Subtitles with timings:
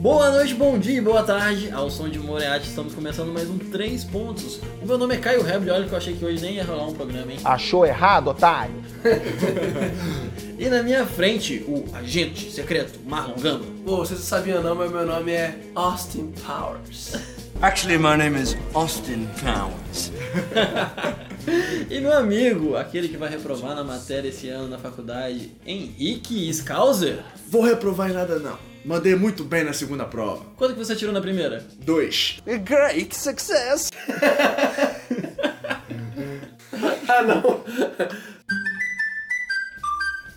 [0.00, 1.70] Boa noite, bom dia, boa tarde.
[1.72, 4.60] Ao som de Moreate, estamos começando mais um 3 pontos.
[4.80, 6.86] O meu nome é Caio Rebel, olha que eu achei que hoje nem ia rolar
[6.86, 7.38] um programa, hein?
[7.44, 8.74] Achou errado, otário?
[10.58, 13.66] E na minha frente, o agente secreto Marlon Gamba.
[13.84, 17.12] Pô, vocês não sabiam não, mas meu nome é Austin Powers.
[17.62, 20.10] Actually, my name is Austin Powers.
[21.88, 27.22] E meu amigo, aquele que vai reprovar na matéria esse ano na faculdade, Henrique Scouser.
[27.48, 28.58] Vou reprovar em nada não.
[28.84, 30.44] Mandei muito bem na segunda prova.
[30.56, 31.64] Quanto que você tirou na primeira?
[31.78, 32.42] Dois.
[32.64, 33.90] Great success!
[37.08, 37.62] Ah, não.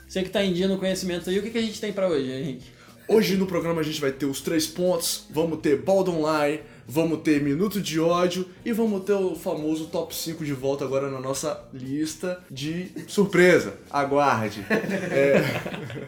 [0.07, 2.07] Você que tá em dia no conhecimento aí, o que, que a gente tem pra
[2.07, 2.67] hoje, Henrique?
[3.07, 7.19] Hoje no programa a gente vai ter os três pontos, vamos ter baldo online, vamos
[7.21, 11.19] ter minuto de ódio e vamos ter o famoso top 5 de volta agora na
[11.19, 13.75] nossa lista de surpresa.
[13.91, 14.65] Aguarde.
[14.69, 15.43] É,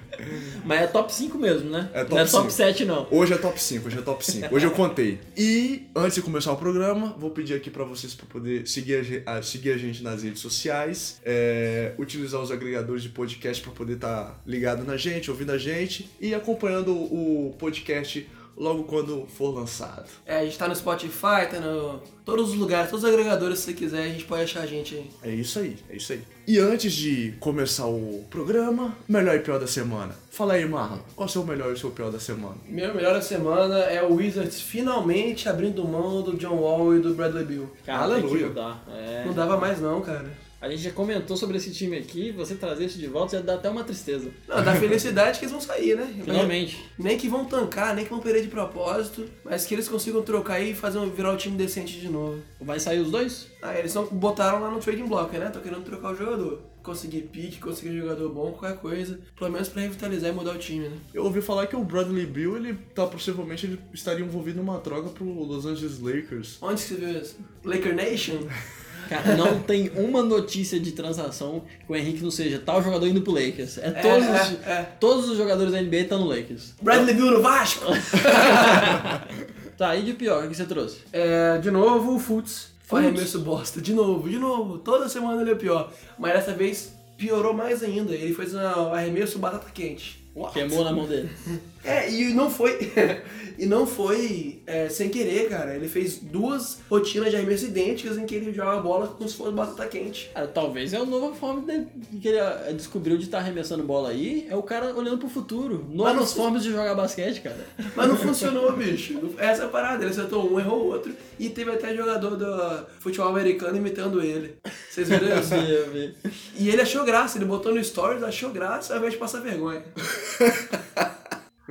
[0.66, 1.90] Mas é top 5 mesmo, né?
[1.94, 2.52] É top não é top 5.
[2.52, 3.08] 7 não.
[3.12, 4.56] hoje é top 5, hoje é top 5.
[4.56, 5.20] Hoje eu contei.
[5.38, 9.42] E antes de começar o programa, vou pedir aqui pra vocês para poder seguir a,
[9.44, 14.42] seguir a gente nas redes sociais, é, utilizar os agregadores de podcast para poder estar
[14.48, 20.10] ligado na gente, ouvindo a gente e acompanhando o podcast logo quando for lançado.
[20.26, 22.02] É, a gente tá no Spotify, tá no...
[22.24, 24.96] Todos os lugares, todos os agregadores, se você quiser, a gente pode achar a gente
[24.96, 25.10] aí.
[25.24, 26.22] É isso aí, é isso aí.
[26.48, 30.16] E antes de começar o programa, melhor e pior da semana.
[30.30, 32.56] Fala aí, Marlon, qual é o seu melhor e o seu pior da semana?
[32.68, 37.14] Meu melhor da semana é o Wizards finalmente abrindo mão do John Wall e do
[37.14, 37.72] Bradley Bill.
[37.86, 38.52] Cara, Aleluia.
[38.88, 39.24] É.
[39.26, 40.32] Não dava mais não, cara.
[40.62, 43.56] A gente já comentou sobre esse time aqui, você trazer isso de volta já dá
[43.56, 44.30] até uma tristeza.
[44.48, 46.14] Não, dá felicidade que eles vão sair, né?
[46.24, 46.86] Finalmente.
[47.00, 50.60] Nem que vão tancar, nem que vão perder de propósito, mas que eles consigam trocar
[50.60, 52.44] e fazer um, virar um time decente de novo.
[52.60, 53.48] Vai sair os dois?
[53.60, 55.50] Ah, eles só botaram lá no trading block, né?
[55.50, 56.62] Tô querendo trocar o jogador.
[56.84, 59.20] Conseguir pique, conseguir jogador bom, qualquer coisa.
[59.36, 60.98] Pelo menos pra revitalizar e mudar o time, né?
[61.12, 65.10] Eu ouvi falar que o Bradley Bill, ele tá possivelmente ele estaria envolvido numa troca
[65.10, 66.60] pro Los Angeles Lakers.
[66.62, 67.38] Onde que você viu isso?
[67.64, 68.38] Laker Nation?
[69.12, 73.22] Cara, não tem uma notícia de transação que o Henrique não seja tal jogador indo
[73.22, 73.78] pro Lakers.
[73.78, 74.90] É todos, é, os, é.
[75.02, 76.76] todos os jogadores da NBA estão no Lakers.
[76.82, 77.86] Bradley Bill no Vasco?
[79.78, 81.00] Tá, e de pior, o que você trouxe?
[81.12, 82.72] É, de novo o Futs.
[82.88, 83.82] O arremesso bosta.
[83.82, 84.78] De novo, de novo.
[84.78, 85.92] Toda semana ele é pior.
[86.20, 88.14] Mas dessa vez piorou mais ainda.
[88.14, 90.24] Ele fez um arremesso batata quente.
[90.54, 91.32] Queimou na mão dele.
[91.84, 92.78] É, e não foi.
[93.58, 95.76] e não foi é, sem querer, cara.
[95.76, 99.36] Ele fez duas rotinas de arremesso idênticas em que ele joga a bola como se
[99.36, 100.30] fosse batata quente.
[100.34, 101.86] Cara, talvez é a nova forma de,
[102.20, 104.48] que ele eh, descobriu de estar arremessando bola aí.
[104.50, 105.86] É o cara olhando pro futuro.
[105.90, 107.66] Novas não- formas de jogar basquete, cara.
[107.96, 109.20] Mas não funcionou, bicho.
[109.38, 110.04] Essa é a parada.
[110.04, 111.14] Ele acertou um, errou o outro.
[111.40, 114.56] E teve até jogador do futebol americano imitando ele.
[114.90, 115.56] Vocês viram isso?
[115.56, 116.14] Eu vi.
[116.58, 117.38] E ele achou graça.
[117.38, 119.84] Ele botou no stories, achou graça, ao invés de passar vergonha.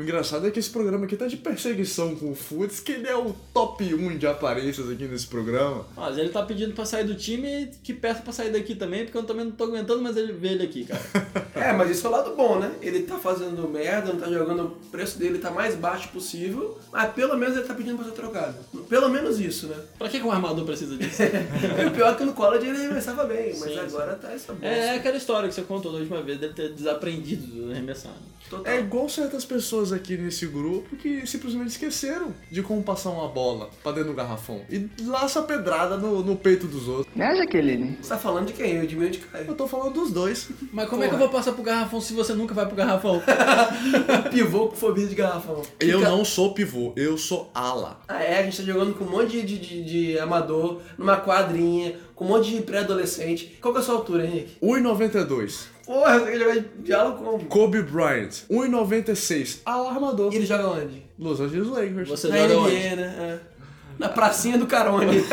[0.00, 3.06] O engraçado é que esse programa aqui tá de perseguição com o Futs, que ele
[3.06, 5.84] é o top 1 de aparências aqui nesse programa.
[5.94, 9.18] Mas ele tá pedindo pra sair do time que peça pra sair daqui também, porque
[9.18, 11.02] eu também não tô aguentando mais ele ver ele aqui, cara.
[11.52, 12.72] É, mas isso é o lado bom, né?
[12.80, 17.12] Ele tá fazendo merda, não tá jogando, o preço dele tá mais baixo possível, mas
[17.12, 18.54] pelo menos ele tá pedindo pra ser trocado.
[18.88, 19.76] Pelo menos isso, né?
[19.98, 21.20] Pra que, que um armador precisa disso?
[21.78, 24.54] E o pior é que no college ele arremessava bem, mas Sim, agora tá essa
[24.54, 24.66] bosta.
[24.66, 28.14] É aquela história que você contou da última vez, dele ter desaprendido do arremessar.
[28.50, 28.72] Total.
[28.72, 33.70] É igual certas pessoas aqui nesse grupo que simplesmente esqueceram de como passar uma bola
[33.82, 37.14] pra dentro do garrafão e laça a pedrada no, no peito dos outros.
[37.14, 37.96] Né, Jaqueline?
[38.02, 38.72] Você tá falando de quem?
[38.76, 39.54] Eu de mim ou de Eu Caio?
[39.54, 40.48] tô falando dos dois.
[40.72, 43.22] Mas como é que eu vou passar pro garrafão se você nunca vai pro garrafão?
[44.30, 45.62] Pivô com fobia de garrafão.
[45.78, 48.00] Eu Fica- não sou pivô, eu sou ala.
[48.08, 51.94] Ah, é, a gente tá jogando com um monte de, de, de amador, numa quadrinha,
[52.14, 53.58] com um monte de pré-adolescente.
[53.60, 54.56] Qual que é a sua altura, Henrique?
[54.62, 55.66] 1,92.
[55.90, 57.44] Porra, você quer jogar de diálogo como?
[57.46, 59.58] Kobe Bryant, 1,96.
[59.66, 60.32] Alarmador.
[60.32, 61.02] E ele joga onde?
[61.18, 62.08] Los Angeles Lakers.
[62.08, 62.96] Você Na joga NBA, onde?
[62.96, 63.16] né?
[63.18, 63.40] É.
[63.98, 65.16] Na pracinha do Carone.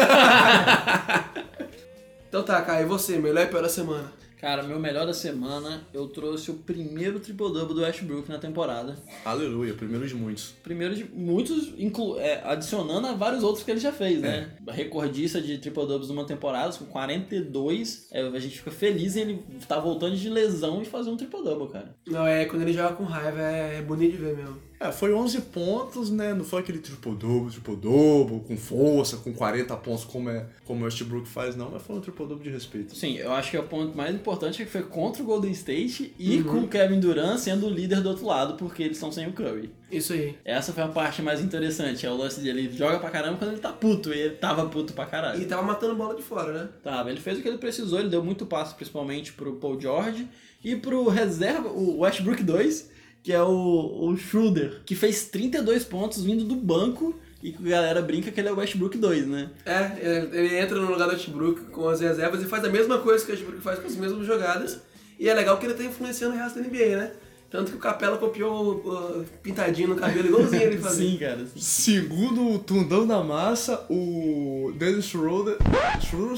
[2.27, 3.19] então tá, Caio, e você?
[3.19, 4.11] Melhor e pior da semana?
[4.39, 8.95] Cara, meu melhor da semana, eu trouxe o primeiro triple-double do Westbrook na temporada.
[9.25, 10.53] Aleluia, primeiro de muitos.
[10.63, 14.55] Primeiro de muitos, inclu é, adicionando a vários outros que ele já fez, né?
[14.69, 18.09] Recordista de triple-doubles numa temporada, com 42.
[18.11, 21.69] É, a gente fica feliz em ele estar voltando de lesão e fazer um triple-double,
[21.69, 21.95] cara.
[22.05, 24.66] Não, é quando ele joga com raiva, é, é bonito de ver mesmo.
[24.79, 26.33] É, foi 11 pontos, né?
[26.33, 31.27] Não foi aquele triple-double, triple-double, com força, com 40 pontos, como, é, como o Westbrook
[31.27, 31.71] faz, não.
[31.71, 32.95] Mas foi um triple-double de respeito.
[32.95, 35.51] Sim, eu acho que é o ponto mais importante é que foi contra o Golden
[35.51, 39.12] State e com o Kevin Durant sendo o líder do outro lado, porque eles estão
[39.12, 39.71] sem o Curry.
[39.91, 40.38] Isso aí.
[40.45, 42.59] Essa foi a parte mais interessante, é o lance dele.
[42.68, 45.41] Ele joga pra caramba quando ele tá puto, e ele tava puto pra caralho.
[45.41, 46.69] E tava matando bola de fora, né?
[46.83, 50.27] Tava, ele fez o que ele precisou, ele deu muito passo, principalmente pro Paul George
[50.63, 52.89] e pro reserva, o Westbrook 2,
[53.27, 57.13] que é o, o Schroeder, que fez 32 pontos vindo do banco
[57.44, 59.50] e que a galera brinca que ele é o Westbrook 2, né?
[59.65, 63.00] É, ele- ele entra no lugar do Westbrook com as reservas e faz a mesma
[63.00, 64.79] coisa que o Westbrook faz com as mesmas jogadas.
[65.19, 67.12] E é legal que ele tá influenciando o resto da NBA, né?
[67.51, 71.09] Tanto que o Capela copiou o pintadinho no cabelo igualzinho ele fazia.
[71.12, 71.39] Sim, cara.
[71.53, 71.59] sim.
[71.59, 75.57] Segundo o Tundão da Massa, o Dennis Schroeder.
[76.00, 76.38] Schroeder?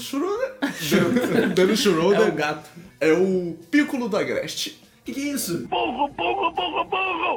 [0.82, 1.50] Schroeder?
[1.54, 2.68] Dennis É Schroeder o gato.
[3.00, 4.80] é o Piccolo do Agreste.
[5.10, 5.68] Que que é isso?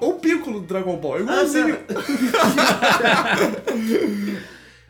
[0.03, 1.17] O Piccolo do Dragon Ball.
[1.17, 1.79] É Ah, igualzinho.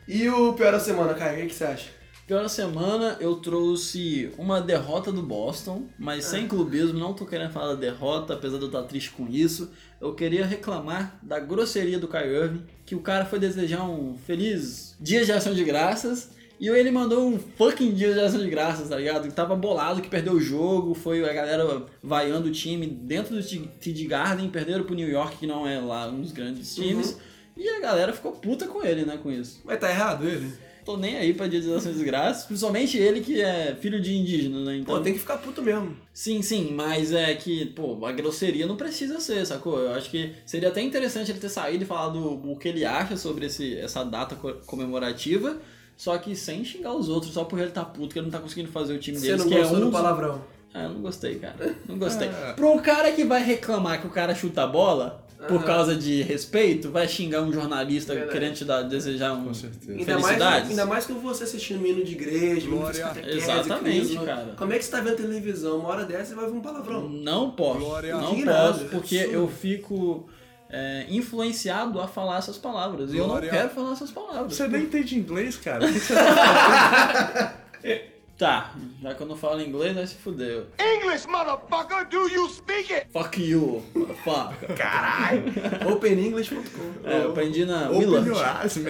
[0.05, 1.89] E o pior da semana, Caio, o que, que você acha?
[2.27, 7.67] Pior semana eu trouxe uma derrota do Boston, mas sem clubismo, não tô querendo falar
[7.69, 9.71] da derrota, apesar de eu estar triste com isso.
[10.01, 14.93] Eu queria reclamar da grosseria do Kyrie Irving, que o cara foi desejar um feliz
[14.99, 16.31] dia de ação de graças
[16.65, 19.27] e ele mandou um fucking dia de ação de graças, tá ligado?
[19.27, 23.43] Que tava bolado, que perdeu o jogo, foi a galera vaiando o time dentro do
[23.43, 27.17] TD Garden, perderam pro New York, que não é lá um dos grandes times.
[27.57, 29.61] E a galera ficou puta com ele, né, com isso.
[29.63, 30.51] Mas tá errado ele?
[30.85, 34.13] Tô nem aí pra dia de ações de graças, principalmente ele que é filho de
[34.17, 34.77] indígena, né?
[34.77, 35.95] Então, Pô, tem que ficar puto mesmo.
[36.13, 39.79] Sim, sim, mas é que, pô, a grosseria não precisa ser, sacou?
[39.79, 43.15] Eu acho que seria até interessante ele ter saído e falado o que ele acha
[43.15, 45.57] sobre esse, essa data co- comemorativa,
[45.95, 48.39] só que sem xingar os outros, só porque ele tá puto, que ele não tá
[48.39, 50.41] conseguindo fazer o time Você deles, não que é um do palavrão.
[50.73, 51.75] Ah, eu não gostei, cara.
[51.87, 52.29] Não gostei.
[52.33, 52.53] É.
[52.53, 56.89] Pro cara que vai reclamar que o cara chuta a bola, por causa de respeito,
[56.89, 58.31] vai xingar um jornalista Verdade.
[58.31, 59.91] querendo te dar, desejar um certeza.
[59.91, 64.53] Ainda mais, ainda mais que você assistindo hino de igreja, hino de catequese, Exatamente, cara.
[64.57, 65.79] Como é que você tá vendo televisão?
[65.79, 67.09] Uma hora dessa você vai ver um palavrão.
[67.09, 70.27] Não posso, não Indignado, posso, porque eu fico
[70.73, 73.13] é, influenciado a falar essas palavras.
[73.13, 74.55] E eu não quero falar essas palavras.
[74.55, 75.85] Você nem entende inglês, cara.
[75.85, 77.59] O que você tá
[78.35, 80.65] Tá, já que eu não falo inglês, vai se fuder.
[80.79, 83.05] English, motherfucker, do you speak it?
[83.13, 84.75] Fuck you, motherfucker.
[85.87, 87.07] OpenEnglish.com.
[87.07, 88.63] É, eu aprendi na Open Willard.
[88.63, 88.89] eyes, man.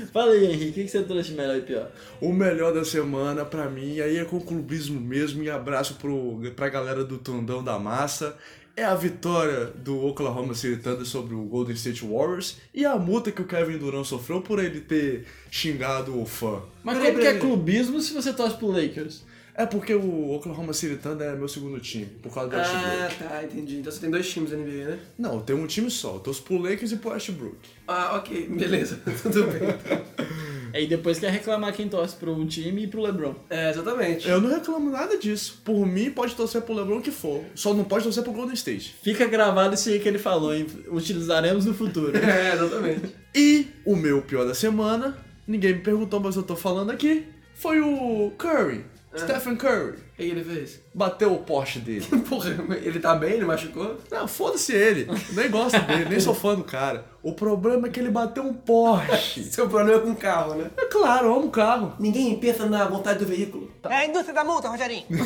[0.12, 1.88] Fala aí, Henrique, o que você trouxe de melhor e pior?
[2.20, 6.68] O melhor da semana pra mim, aí é com clubismo mesmo, e abraço pro, pra
[6.68, 8.36] galera do Tundão da Massa,
[8.80, 13.30] é a vitória do Oklahoma City Thunder sobre o Golden State Warriors e a multa
[13.30, 16.62] que o Kevin Durant sofreu por ele ter xingado o fã.
[16.82, 19.22] Mas Peraí, como que é clubismo se você torce pro Lakers?
[19.54, 23.14] É porque o Oklahoma City Thunder é meu segundo time, por causa do Ah, Westbrook.
[23.30, 23.76] tá, entendi.
[23.78, 24.98] Então você tem dois times na NBA, né?
[25.18, 27.56] Não, tem um time só, eu torço pro Lakers e pro Westbrook.
[27.86, 29.00] Ah, ok, beleza.
[29.22, 29.60] Tudo bem.
[30.72, 33.34] Aí depois quer reclamar quem torce pro um time e pro LeBron.
[33.50, 34.28] É, exatamente.
[34.28, 35.60] Eu não reclamo nada disso.
[35.64, 37.42] Por mim, pode torcer pro LeBron que for.
[37.56, 38.94] Só não pode torcer pro Golden State.
[39.02, 40.66] Fica gravado isso aí que ele falou, hein?
[40.88, 42.12] Utilizaremos no futuro.
[42.22, 43.12] É, exatamente.
[43.34, 47.80] E o meu pior da semana, ninguém me perguntou, mas eu tô falando aqui, foi
[47.80, 48.84] o Curry.
[49.16, 49.92] Stephen Curry.
[49.92, 50.80] O que ele fez?
[50.94, 52.06] Bateu o Porsche dele.
[52.28, 52.50] Porra,
[52.82, 53.32] ele tá bem?
[53.32, 53.98] Ele machucou?
[54.10, 55.08] Não, foda-se ele.
[55.32, 57.04] Nem gosto dele, nem sou fã do cara.
[57.22, 59.42] O problema é que ele bateu um Porsche.
[59.44, 60.70] Seu problema é com o carro, né?
[60.76, 61.94] É claro, eu amo o carro.
[61.98, 63.70] Ninguém pensa na vontade do veículo.
[63.84, 65.06] É a indústria da multa, Rogerinho.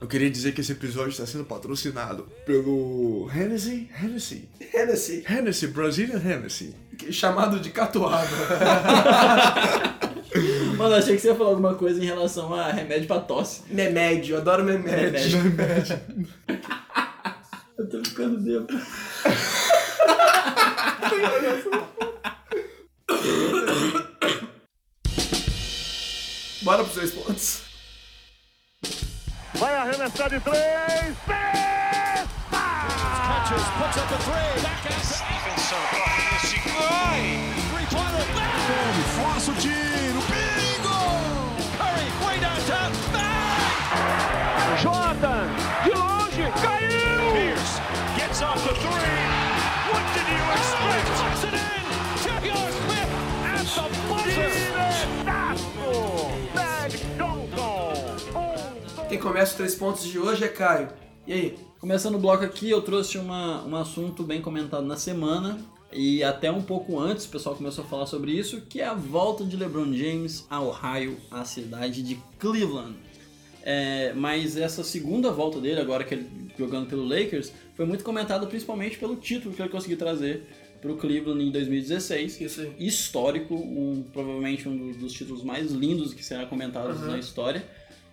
[0.00, 6.18] Eu queria dizer que esse episódio está sendo patrocinado pelo Hennessy, Hennessy, Hennessy, Hennessy, Brazilian
[6.18, 6.74] Hennessy.
[7.12, 8.26] chamado de catuaba.
[10.76, 13.62] Mano, achei que você ia falar alguma coisa em relação a remédio pra tosse.
[13.68, 15.38] Memédio, eu adoro memédio.
[15.42, 16.00] Remédio.
[17.78, 18.80] Eu tô ficando bêbado.
[26.62, 27.62] Bora pros três pontos.
[29.54, 31.16] Vai arremessar de três.
[39.16, 40.11] Força o perigo!
[42.72, 42.94] Bang!
[44.80, 45.46] Jordan,
[45.84, 47.32] de longe, caiu.
[47.32, 47.80] Pierce
[48.16, 49.20] gets off the three.
[49.92, 51.06] What did you expect?
[51.20, 51.60] Puts it in.
[52.24, 52.68] J.R.
[52.78, 53.12] Smith
[53.44, 54.62] at the buzzer.
[59.08, 60.88] Quem começa os três pontos de hoje é Caio.
[61.26, 61.58] E aí?
[61.78, 65.58] Começando o bloco aqui, eu trouxe uma, um assunto bem comentado na semana.
[65.92, 68.94] E até um pouco antes o pessoal começou a falar sobre isso, que é a
[68.94, 72.94] volta de LeBron James a Ohio, a cidade de Cleveland.
[73.64, 76.26] É, mas essa segunda volta dele, agora que ele
[76.58, 80.42] jogando pelo Lakers, foi muito comentada principalmente pelo título que ele conseguiu trazer
[80.80, 82.40] pro Cleveland em 2016.
[82.40, 82.66] Isso.
[82.78, 87.64] Histórico, um, provavelmente um do- dos títulos mais lindos que será comentados na história.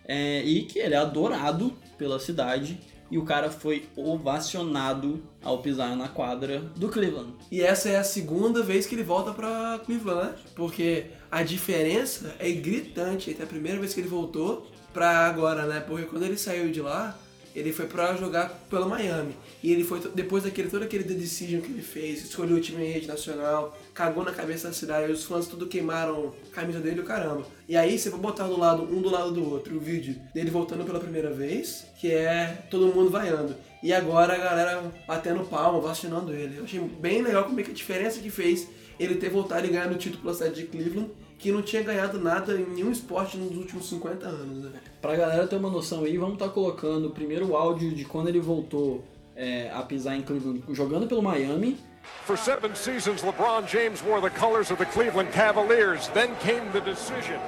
[0.05, 2.79] É, e que ele é adorado pela cidade.
[3.11, 7.33] E o cara foi ovacionado ao pisar na quadra do Cleveland.
[7.51, 10.35] E essa é a segunda vez que ele volta pra Cleveland, né?
[10.55, 15.79] Porque a diferença é gritante entre a primeira vez que ele voltou pra agora, né?
[15.79, 17.17] Porque quando ele saiu de lá,
[17.55, 19.35] ele foi pra jogar pelo Miami.
[19.61, 22.91] E ele foi, depois daquele, todo aquele Decision que ele fez, escolheu o time em
[22.91, 27.03] rede nacional, cagou na cabeça da cidade, os fãs tudo queimaram a camisa dele o
[27.03, 27.45] caramba.
[27.67, 30.49] E aí você vai botar do lado, um do lado do outro, o vídeo dele
[30.49, 33.55] voltando pela primeira vez, que é todo mundo vaiando.
[33.81, 36.57] E agora a galera batendo palma, vacinando ele.
[36.57, 38.67] Eu achei bem legal como é que a diferença que fez
[38.99, 42.19] ele ter voltado e ganhado o título pela cidade de Cleveland, que não tinha ganhado
[42.19, 44.79] nada em nenhum esporte nos últimos 50 anos, né?
[45.01, 49.03] Pra galera ter uma noção aí, vamos estar colocando primeiro áudio de quando ele voltou
[49.35, 51.77] é, a pisar em Cleveland, jogando pelo Miami.
[52.25, 56.09] For seven seasons, LeBron James wore the colors of the Cleveland Cavaliers.
[56.09, 57.39] Then came the decision.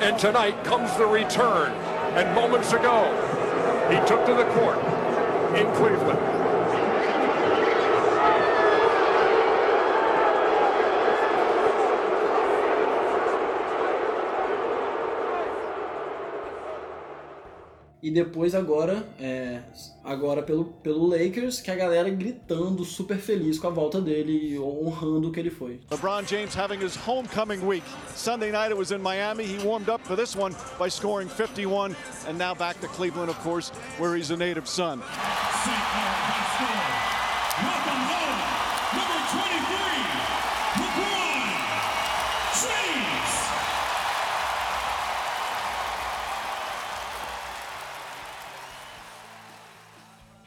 [0.00, 1.72] And tonight comes the return.
[2.14, 3.06] And moments ago,
[3.90, 4.78] he took to the court
[5.56, 6.41] in Cleveland.
[18.02, 19.60] E depois agora, é,
[20.02, 25.28] agora pelo, pelo Lakers, que a galera gritando, super feliz com a volta dele, honrando
[25.28, 25.78] o que ele foi.
[25.88, 27.84] LeBron James having his homecoming week.
[28.16, 29.44] Sunday night it was in Miami.
[29.44, 31.94] He warmed up for this one by scoring 51,
[32.26, 35.00] and now back to Cleveland, of course, where he's a native son.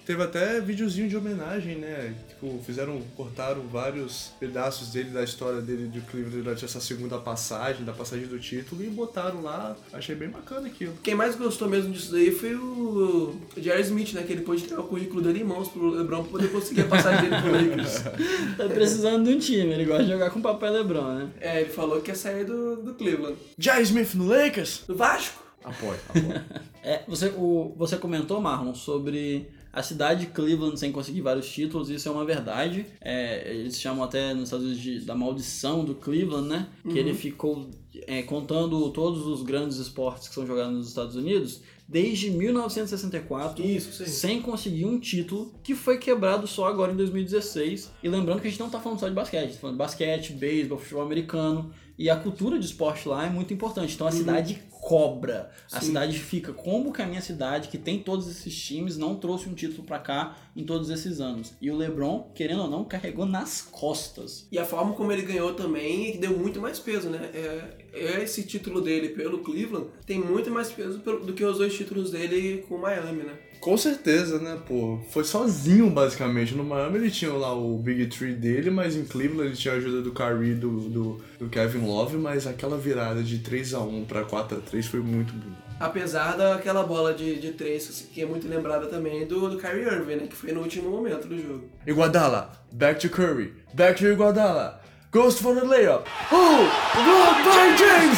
[0.06, 2.14] Teve até videozinho de homenagem, né?
[2.30, 7.84] Tipo, fizeram, cortaram vários pedaços dele, da história dele de Cleveland durante essa segunda passagem,
[7.84, 9.76] da passagem do título, e botaram lá.
[9.92, 10.94] Achei bem bacana aquilo.
[11.02, 14.22] Quem mais gostou mesmo disso daí foi o Jerry Smith, né?
[14.24, 16.88] Que ele pôde ter o currículo dele em mãos pro LeBron pra poder conseguir a
[16.88, 18.04] passagem dele pro Lakers.
[18.56, 21.30] Tá precisando de um time, ele gosta de jogar com papel Lebron, né?
[21.42, 23.36] É, ele falou que ia sair do, do Cleveland.
[23.58, 24.84] Jai Smith no Lakers?
[24.88, 25.44] Do Vasco?
[25.64, 26.42] Apoio, apoio.
[26.88, 31.89] É, você, o, você comentou, Marlon, sobre a cidade de Cleveland sem conseguir vários títulos,
[31.89, 32.86] isso é uma verdade.
[33.01, 36.70] É, eles chamam até nos Estados Unidos de, da maldição do Cleveland, né?
[36.89, 37.70] Que ele ficou
[38.08, 44.05] é, contando todos os grandes esportes que são jogados nos Estados Unidos desde 1964, Isso,
[44.05, 47.91] sem conseguir um título que foi quebrado só agora em 2016.
[48.01, 49.75] E lembrando que a gente não tá falando só de basquete, a gente tá falando
[49.75, 51.72] de basquete, beisebol, futebol americano.
[51.98, 53.96] E a cultura de esporte lá é muito importante.
[53.96, 55.50] Então a cidade cobra.
[55.72, 56.54] A cidade fica.
[56.54, 59.98] Como que a minha cidade, que tem todos esses times, não trouxe um título pra
[59.98, 61.54] cá em todos esses anos?
[61.60, 64.48] E o LeBron, querendo ou não, carregou nas costas.
[64.52, 67.32] E a forma como ele ganhou também que deu muito mais peso, né?
[67.34, 71.74] É, é esse título dele pelo Cleveland tem muito mais peso do que os dois
[71.75, 73.40] títulos dele com o Miami, né?
[73.60, 75.00] Com certeza, né, pô?
[75.10, 76.54] Foi sozinho, basicamente.
[76.54, 79.78] No Miami ele tinha lá o Big Tree dele, mas em Cleveland ele tinha a
[79.78, 84.24] ajuda do Kyrie e do, do, do Kevin Love, mas aquela virada de 3x1 pra
[84.24, 85.66] 4x3 foi muito bonita.
[85.80, 90.16] Apesar daquela bola de, de três, que é muito lembrada também do, do Kyrie Irving,
[90.16, 90.28] né?
[90.28, 91.66] Que foi no último momento do jogo.
[91.86, 94.82] Iguodala, back to Curry, back to Iguodala,
[95.12, 96.06] goes for the layup.
[96.32, 98.18] Oh, LeBron James!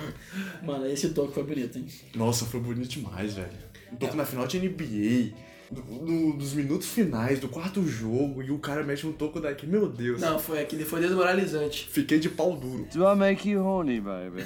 [0.66, 1.86] Mano, esse toque foi bonito, hein?
[2.14, 3.48] Nossa, foi bonito demais, velho.
[3.92, 5.32] Um pouco na final de NBA,
[5.70, 9.66] no- no- nos minutos finais do quarto jogo, e o cara mexe um toco daqui.
[9.66, 10.20] Meu Deus.
[10.20, 11.88] Não, foi aquele foi desmoralizante.
[11.90, 12.86] Fiquei de pau duro.
[12.92, 14.42] Do I make you horny, baby?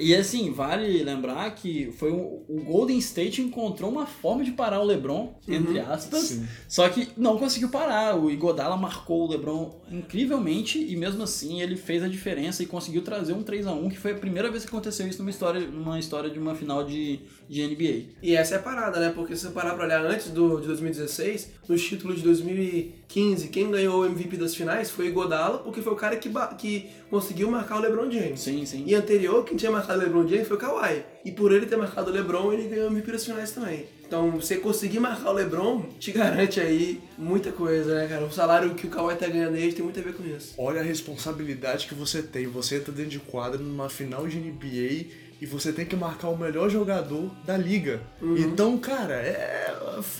[0.00, 4.80] E assim, vale lembrar que foi um- o Golden State encontrou uma forma de parar
[4.80, 6.46] o LeBron, entre aspas, sim.
[6.66, 8.16] só que não conseguiu parar.
[8.18, 13.02] O Igodala marcou o LeBron incrivelmente e mesmo assim ele fez a diferença e conseguiu
[13.02, 15.60] trazer um 3 a 1 que foi a primeira vez que aconteceu isso numa história,
[15.60, 18.14] numa história de uma final de, de NBA.
[18.22, 19.10] E essa é a parada, né?
[19.14, 23.70] Porque se você parar pra olhar antes do, de 2016, nos títulos de 2015, quem
[23.70, 27.50] ganhou o MVP das finais foi o Godala, porque foi o cara que, que conseguiu
[27.50, 28.40] marcar o LeBron James.
[28.40, 28.84] Sim, sim.
[28.86, 31.04] E anterior, quem tinha marcado o LeBron James foi o Kawhi.
[31.24, 33.86] E por ele ter marcado o LeBron, ele ganhou MVP das finais também.
[34.06, 38.24] Então, você conseguir marcar o LeBron te garante aí muita coisa, né, cara?
[38.24, 40.54] O salário que o Kawhi tá ganhando aí tem muito a ver com isso.
[40.58, 42.46] Olha a responsabilidade que você tem.
[42.48, 46.36] Você entra dentro de quadra numa final de NBA e você tem que marcar o
[46.36, 48.00] melhor jogador da liga.
[48.20, 48.36] Uhum.
[48.36, 49.72] Então, cara, é,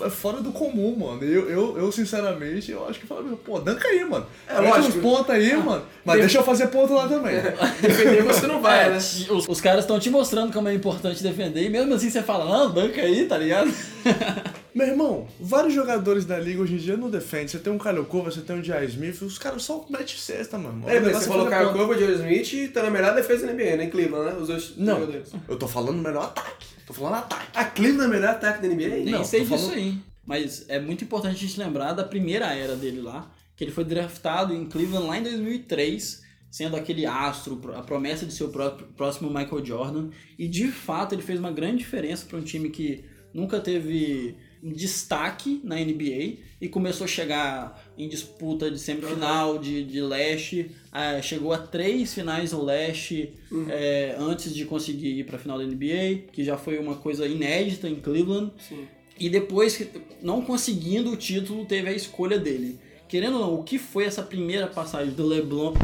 [0.02, 1.22] é fora do comum, mano.
[1.22, 4.26] Eu, eu, eu, sinceramente, eu acho que falo, pô, danca aí, mano.
[4.48, 4.98] É, Mete lógico.
[4.98, 5.84] uns pontos aí, mano.
[6.04, 7.36] Mas Def- deixa eu fazer ponto lá também.
[7.82, 8.96] Defender você não vai, É, né?
[8.96, 12.44] os, os caras estão te mostrando como é importante defender, e mesmo assim você fala,
[12.46, 13.70] não, banca aí, tá ligado?
[14.74, 17.48] Meu irmão, vários jogadores da liga hoje em dia não defendem.
[17.48, 18.86] Você tem um Kyle Korver, você tem um J.R.
[18.86, 20.88] Smith, os caras só metem cesta, mano.
[20.88, 21.72] É, O mas você falou Kyle.
[21.72, 23.84] Korver, Joe Smith, tá na melhor defesa da NBA, né?
[23.84, 24.40] Em Cleveland, né?
[24.40, 25.32] Os dois Não, jogadores.
[25.48, 26.66] eu tô falando melhor ataque.
[26.86, 27.46] Tô falando ataque.
[27.54, 28.88] A Cleveland é o melhor ataque da NBA?
[28.88, 29.98] Nem Não, sei disso falando- aí.
[30.24, 33.84] Mas é muito importante a gente lembrar da primeira era dele lá, que ele foi
[33.84, 38.48] draftado em Cleveland lá em 2003, sendo aquele astro, a promessa de ser o
[38.96, 40.10] próximo Michael Jordan.
[40.38, 45.60] E de fato ele fez uma grande diferença para um time que nunca teve destaque
[45.64, 51.52] na NBA e começou a chegar em disputa de semifinal, de, de leste, ah, chegou
[51.52, 53.32] a três finais do leste
[53.68, 57.26] é, antes de conseguir ir para a final da NBA, que já foi uma coisa
[57.26, 58.52] inédita em Cleveland.
[58.58, 58.86] Sim.
[59.18, 59.86] E depois,
[60.22, 62.78] não conseguindo o título, teve a escolha dele.
[63.06, 65.74] Querendo ou não, o que foi essa primeira passagem do LeBron,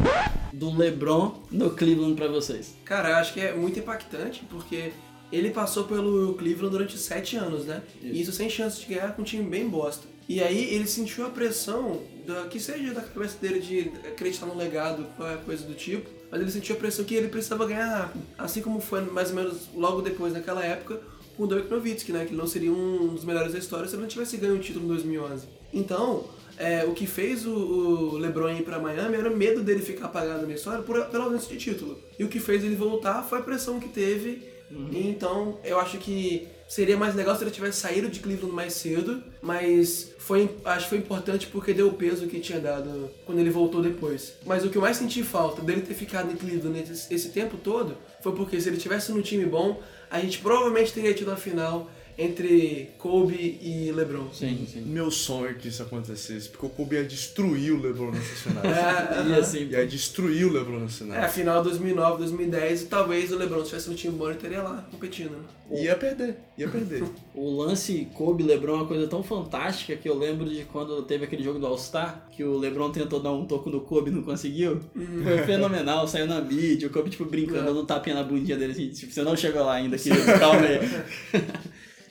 [0.53, 2.75] do LeBron no Cleveland pra vocês?
[2.85, 4.91] Cara, eu acho que é muito impactante, porque
[5.31, 7.81] ele passou pelo Cleveland durante sete anos, né?
[8.01, 10.07] E isso sem chance de ganhar com um time bem bosta.
[10.29, 14.57] E aí ele sentiu a pressão, da, que seja da cabeça dele de acreditar no
[14.57, 15.05] legado,
[15.45, 18.23] coisa do tipo, mas ele sentiu a pressão que ele precisava ganhar rápido.
[18.37, 20.99] Assim como foi mais ou menos logo depois, naquela época,
[21.37, 22.25] com o Dirk Nowitzki, né?
[22.25, 24.85] Que não seria um dos melhores da história se ele não tivesse ganho o título
[24.85, 25.47] em 2011.
[25.73, 26.25] Então,
[26.57, 30.07] é, o que fez o, o LeBron ir pra Miami era o medo dele ficar
[30.07, 31.97] apagado na história por, pela ausência de título.
[32.17, 34.56] E o que fez ele voltar foi a pressão que teve.
[34.69, 38.73] E então, eu acho que seria mais legal se ele tivesse saído de Cleveland mais
[38.73, 43.39] cedo, mas foi, acho que foi importante porque deu o peso que tinha dado quando
[43.39, 44.33] ele voltou depois.
[44.45, 47.57] Mas o que eu mais senti falta dele ter ficado em Cleveland esse, esse tempo
[47.57, 51.37] todo foi porque se ele tivesse num time bom, a gente provavelmente teria tido a
[51.37, 54.27] final entre Kobe e LeBron.
[54.33, 54.81] Sim, sim.
[54.81, 58.65] Meu sonho é que isso acontecesse, porque o Kobe ia destruir o LeBron nessas finais.
[58.65, 61.33] É, E assim, Ia destruir o LeBron nessas É, a finais.
[61.33, 64.87] final 2009, 2010, e talvez o LeBron se tivesse no time bom, ele estaria lá
[64.91, 65.31] competindo.
[65.31, 65.43] né?
[65.83, 67.03] Ia perder, ia perder.
[67.35, 71.25] o lance Kobe LeBron é uma coisa tão fantástica que eu lembro de quando teve
[71.25, 74.23] aquele jogo do All-Star, que o LeBron tentou dar um toco no Kobe e não
[74.23, 74.79] conseguiu.
[75.23, 78.71] Foi fenomenal, saiu na mídia, o Kobe tipo brincando, dando um tapinha na bundinha dele
[78.71, 80.79] assim, tipo, você não chegou lá ainda, querido, calma aí.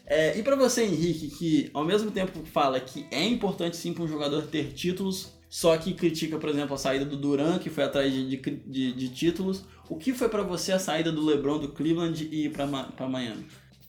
[0.06, 4.04] É, e pra você, Henrique, que ao mesmo tempo fala que é importante sim para
[4.04, 7.84] um jogador ter títulos, só que critica, por exemplo, a saída do Duran, que foi
[7.84, 11.68] atrás de, de, de- títulos, o que foi pra você a saída do LeBron do
[11.72, 13.46] Cleveland e ir pra Miami?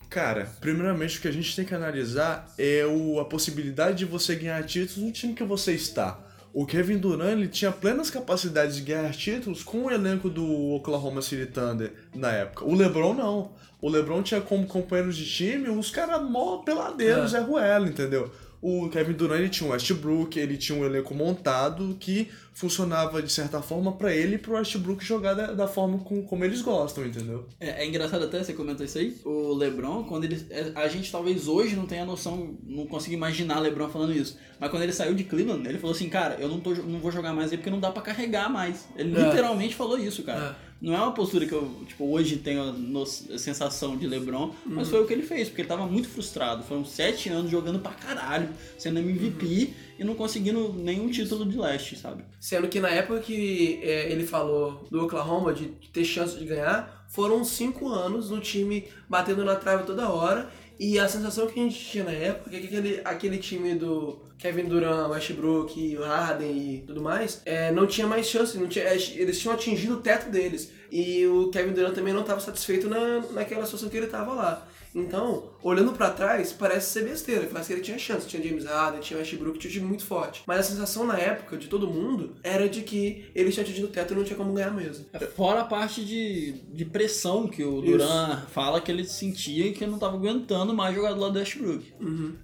[0.10, 4.36] Cara, primeiramente o que a gente tem que analisar é o, a possibilidade de você
[4.36, 6.27] ganhar títulos no time que você está.
[6.58, 11.22] O Kevin Durant ele tinha plenas capacidades de ganhar títulos com o elenco do Oklahoma
[11.22, 12.66] City Thunder na época.
[12.66, 13.52] O LeBron não.
[13.80, 17.40] O LeBron tinha como companheiros de time uns caras mó peladeiros, é.
[17.42, 18.32] Ruelo, entendeu?
[18.70, 23.32] O Kevin Durant ele tinha o Westbrook, ele tinha um elenco montado que funcionava de
[23.32, 27.06] certa forma pra ele e pro Westbrook jogar da, da forma com, como eles gostam,
[27.06, 27.46] entendeu?
[27.60, 29.16] É, é engraçado até você comentou isso aí.
[29.24, 30.44] O LeBron, quando ele.
[30.50, 34.38] é, A gente talvez hoje não tenha noção, não consiga imaginar LeBron falando isso.
[34.60, 37.12] Mas quando ele saiu de Cleveland, ele falou assim, cara, eu não, tô, não vou
[37.12, 38.88] jogar mais aí porque não dá pra carregar mais.
[38.96, 39.24] Ele É.
[39.30, 40.58] literalmente falou isso, cara.
[40.80, 44.90] Não é uma postura que eu, tipo, hoje tenho a, a sensação de LeBron, mas
[44.90, 46.64] foi o que ele fez, porque ele tava muito frustrado.
[46.64, 51.98] Foram sete anos jogando pra caralho, sendo MVP e não conseguindo nenhum título de leste,
[51.98, 52.24] sabe?
[52.40, 57.06] Sendo que na época que é, ele falou do Oklahoma de ter chance de ganhar,
[57.10, 60.50] foram cinco anos no time batendo na trave toda hora.
[60.80, 64.27] E a sensação que a gente tinha na época é que aquele, aquele time do
[64.38, 68.96] Kevin Durant, Westbrook, Harden e tudo mais, é, não tinha mais chance, não tinha, é,
[68.96, 70.72] eles tinham atingido o teto deles.
[70.92, 74.68] E o Kevin Durant também não estava satisfeito na, naquela situação que ele estava lá.
[74.96, 77.48] Então, olhando pra trás, parece ser besteira.
[77.52, 78.28] Parece que ele tinha chance.
[78.28, 80.44] Tinha James Harden, tinha Westbrook, tinha um time muito forte.
[80.48, 83.90] Mas a sensação na época de todo mundo era de que ele tinha atingido o
[83.90, 85.06] teto e não tinha como ganhar mesmo.
[85.36, 89.86] Fora a parte de, de pressão que o Duran fala que ele sentia e que
[89.86, 91.94] não tava aguentando mais jogar do lado do Westbrook.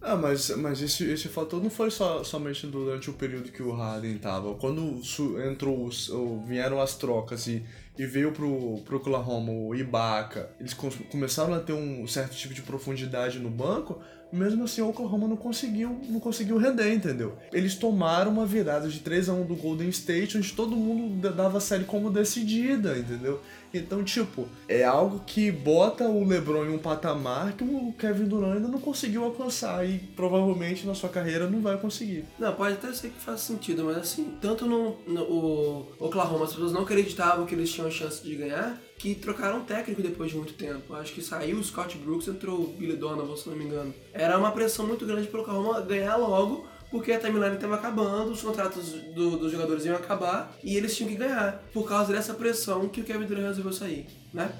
[0.02, 3.72] Ah, mas, mas esse, esse fator não foi só, somente durante o período que o
[3.72, 4.54] Harden tava.
[4.56, 7.64] Quando su- entrou, os- ou vieram as trocas e,
[7.98, 12.62] e veio pro, pro Oklahoma o Ibaka, eles começaram a ter um certo tipo de
[12.62, 14.02] profundidade no banco,
[14.34, 17.38] Mesmo assim, o Oklahoma não conseguiu, não conseguiu render, entendeu?
[17.52, 21.60] Eles tomaram uma virada de 3 a 1 do Golden State, onde todo mundo dava
[21.60, 23.40] a série como decidida, entendeu?
[23.74, 28.58] Então, tipo, é algo que bota o LeBron em um patamar que o Kevin Durant
[28.58, 32.26] ainda não conseguiu alcançar e provavelmente na sua carreira não vai conseguir.
[32.38, 36.52] Não, pode até ser que faça sentido, mas assim, tanto no, no o Oklahoma, as
[36.52, 40.54] pessoas não acreditavam que eles tinham chance de ganhar, que trocaram técnico depois de muito
[40.54, 40.94] tempo.
[40.96, 43.94] Acho que saiu o Scott Brooks, entrou o Billy Donovan, se não me engano.
[44.14, 48.42] Era uma pressão muito grande pro Oklahoma ganhar logo, porque a timeline estava acabando, os
[48.44, 51.64] contratos do- dos jogadores iam acabar e eles tinham que ganhar.
[51.74, 54.52] Por causa dessa pressão que o Kevin Durant resolveu sair, né?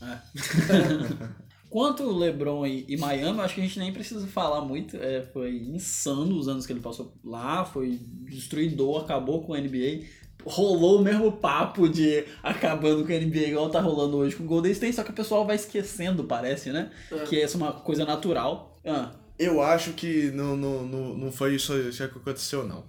[1.70, 4.96] Quanto o LeBron e, e Miami, acho que a gente nem precisa falar muito.
[4.96, 10.02] É, foi insano os anos que ele passou lá, foi destruidor, acabou com a NBA.
[10.44, 14.46] Rolou o mesmo papo de acabando com a NBA, igual tá rolando hoje com o
[14.46, 16.90] Golden State, só que o pessoal vai esquecendo, parece, né?
[17.26, 18.78] Que essa é uma coisa natural.
[18.84, 22.84] Ah, Eu acho que não, não, não, não foi isso que aconteceu, não.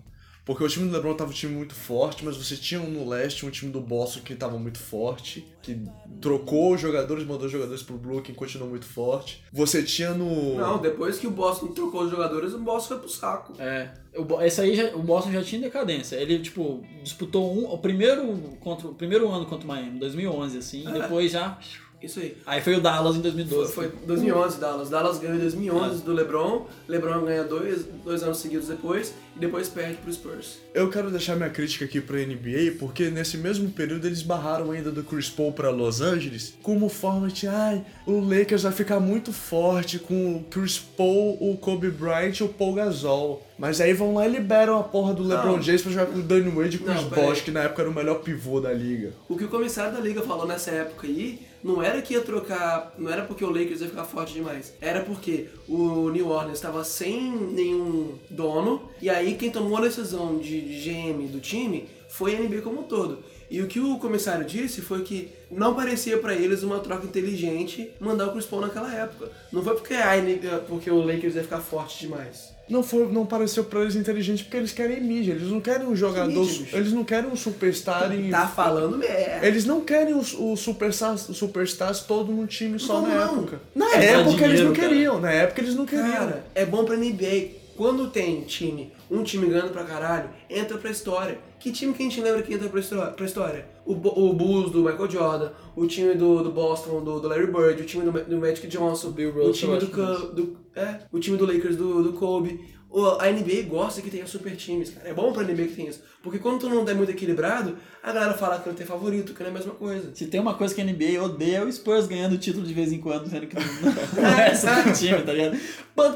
[0.46, 3.10] Porque o time do LeBron tava um time muito forte, mas você tinha um no
[3.10, 5.82] leste um time do Boston que tava muito forte, que
[6.22, 9.44] trocou os jogadores, mandou os jogadores pro Brooklyn, continuou muito forte.
[9.52, 10.56] Você tinha no.
[10.56, 13.54] Não, depois que o Boston trocou os jogadores, o Boston foi pro saco.
[13.60, 16.16] É, o, esse aí já- o Boston já tinha decadência.
[16.16, 18.28] Ele, tipo, disputou um, o primeiro
[18.60, 21.58] contra o primeiro ano contra o Miami, 2011, assim, e depois já.
[22.06, 22.38] Isso aí.
[22.46, 23.74] Aí foi o Dallas em Foi, 2012.
[23.74, 24.90] foi 2011 Dallas.
[24.90, 26.66] Dallas ganhou em 2011 do LeBron.
[26.88, 30.60] LeBron ganha dois, dois anos seguidos depois e depois perde pro Spurs.
[30.74, 34.92] Eu quero deixar minha crítica aqui pra NBA, porque nesse mesmo período eles barraram ainda
[34.92, 39.34] do Chris Paul pra Los Angeles, como forma de, ai, o Lakers vai ficar muito
[39.34, 43.46] forte com o Chris Paul, o Kobe Bryant e o Paul Gasol.
[43.58, 45.62] Mas aí vão lá e liberam a porra do LeBron Não.
[45.62, 47.26] James pra jogar com o Danny Wade e Chris Não, peraí.
[47.26, 49.14] Bosh, que na época era o melhor pivô da liga.
[49.30, 52.94] O que o comissário da liga falou nessa época aí não era que ia trocar,
[52.96, 54.72] não era porque o Lakers ia ficar forte demais.
[54.80, 60.38] Era porque o New Orleans estava sem nenhum dono e aí quem tomou a decisão
[60.38, 63.24] de GM do time foi a NBA como um todo.
[63.50, 67.92] E o que o comissário disse foi que não parecia pra eles uma troca inteligente
[68.00, 69.32] mandar o Chris Paul naquela época.
[69.52, 72.55] Não foi porque, a NBA porque o Lakers ia ficar forte demais.
[72.68, 75.96] Não foi, não pareceu pra eles inteligente porque eles querem mídia, eles não querem um
[75.96, 79.46] jogador, mídia, eles não querem um superstar em Tá falando merda.
[79.46, 83.38] Eles não querem os, os superstars, os superstars todo num time só Como na não?
[83.40, 83.60] época.
[83.76, 84.88] Na É época dinheiro, eles não cara.
[84.90, 86.12] queriam, na época eles não queriam.
[86.12, 87.65] Cara, é bom pra NBA.
[87.76, 91.40] Quando tem time, um time ganhando pra caralho, entra pra história.
[91.60, 93.68] Que time que a gente lembra que entra pra histó- pra história?
[93.86, 97.82] O, o Bulls do Michael Jordan, o time do, do Boston do, do Larry Bird,
[97.82, 101.20] o time do, do Magic Johnson, Bill o Russell, time do, Cu- do, é, o
[101.20, 102.74] time do Lakers do, do Kobe.
[102.98, 105.10] O- A NBA gosta que tenha super times, cara.
[105.10, 106.02] É bom pra NBA que tenha isso.
[106.24, 109.40] Porque quando tu não é muito equilibrado, a galera fala que não tem favorito, que
[109.42, 110.12] não é a mesma coisa.
[110.16, 112.94] Se tem uma coisa que a NBA odeia é o Spurs ganhando título de vez
[112.94, 113.92] em quando, sendo que não, não
[114.40, 115.60] é o time, tá ligado?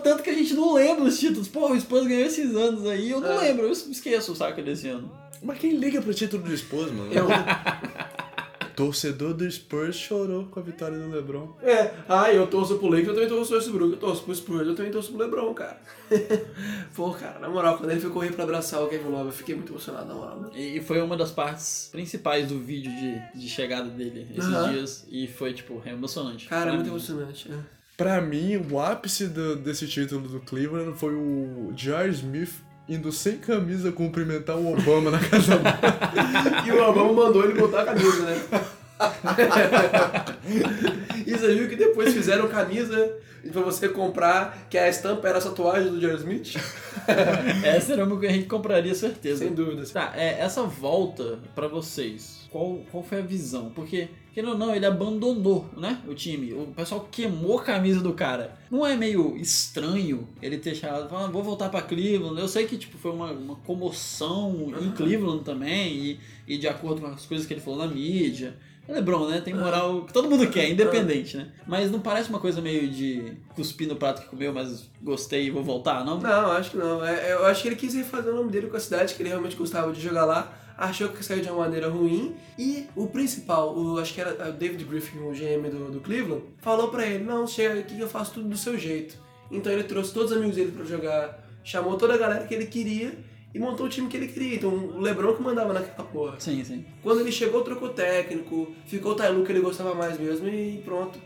[0.01, 1.47] Tanto que a gente não lembra os títulos.
[1.49, 3.37] Pô, o Spurs ganhou esses anos aí, eu não É.
[3.49, 5.11] lembro, eu esqueço o saco desse ano.
[5.43, 7.11] Mas quem liga pro título do Spurs, mano?
[7.13, 7.27] Eu,
[8.79, 11.53] Torcedor do Spurs chorou com a vitória do LeBron.
[11.61, 14.67] É, ah, eu torço pro Lakers, eu também torço pro Westbrook, eu torço pro Spurs,
[14.67, 15.81] eu também torço pro LeBron, cara.
[16.95, 19.53] Pô, cara, na moral, quando ele foi correr pra abraçar o Kevin Love, eu fiquei
[19.55, 20.39] muito emocionado, na moral.
[20.41, 20.49] né?
[20.57, 24.71] E foi uma das partes principais do vídeo de, de chegada dele esses Aham.
[24.73, 25.05] dias.
[25.09, 26.47] E foi, tipo, emocionante.
[26.47, 26.89] Cara, muito mim.
[26.91, 27.51] emocionante.
[27.51, 27.55] é.
[27.97, 32.53] Pra mim, o ápice do- desse título do Cleveland foi o Jar Smith
[32.89, 35.75] indo sem camisa cumprimentar o Obama na casa dele.
[36.67, 38.41] E o Obama mandou ele botar a camisa, né?
[41.25, 43.15] e você viu que depois fizeram camisa
[43.51, 46.55] pra você comprar, que a estampa era essa tatuagem do Jerry Smith?
[47.63, 49.45] Essa era uma que a gente compraria, certeza.
[49.45, 49.91] Sem dúvidas.
[49.91, 53.71] Tá, é, essa volta pra vocês, qual, qual foi a visão?
[53.73, 56.53] Porque, querendo ou não, ele abandonou, né, o time.
[56.53, 58.57] O pessoal queimou a camisa do cara.
[58.69, 62.39] Não é meio estranho ele ter chegado e falado, "Ah, vou voltar pra Cleveland?
[62.39, 67.01] Eu sei que, tipo, foi uma, uma comoção em Cleveland também, e, e de acordo
[67.01, 68.55] com as coisas que ele falou na mídia.
[68.87, 69.39] É LeBron, né?
[69.39, 71.49] Tem moral que todo mundo quer, independente, né?
[71.67, 75.51] Mas não parece uma coisa meio de cuspir no prato que comeu, mas gostei e
[75.51, 76.19] vou voltar, não?
[76.19, 77.05] Não, acho que não.
[77.05, 79.29] É, eu acho que ele quis refazer o nome dele com a cidade, que ele
[79.29, 80.58] realmente gostava de jogar lá.
[80.79, 82.35] Achou que saiu de uma maneira ruim.
[82.57, 86.41] E o principal, o, acho que era o David Griffin, o GM do, do Cleveland,
[86.59, 89.17] falou pra ele: Não, chega aqui que eu faço tudo do seu jeito.
[89.51, 92.65] Então ele trouxe todos os amigos dele pra jogar, chamou toda a galera que ele
[92.65, 93.13] queria
[93.53, 94.55] e montou o time que ele queria.
[94.55, 96.39] Então o Lebron que mandava naquela porra.
[96.39, 96.85] Sim, sim.
[97.03, 101.19] Quando ele chegou, trocou técnico, ficou o Tyloo que ele gostava mais mesmo e pronto.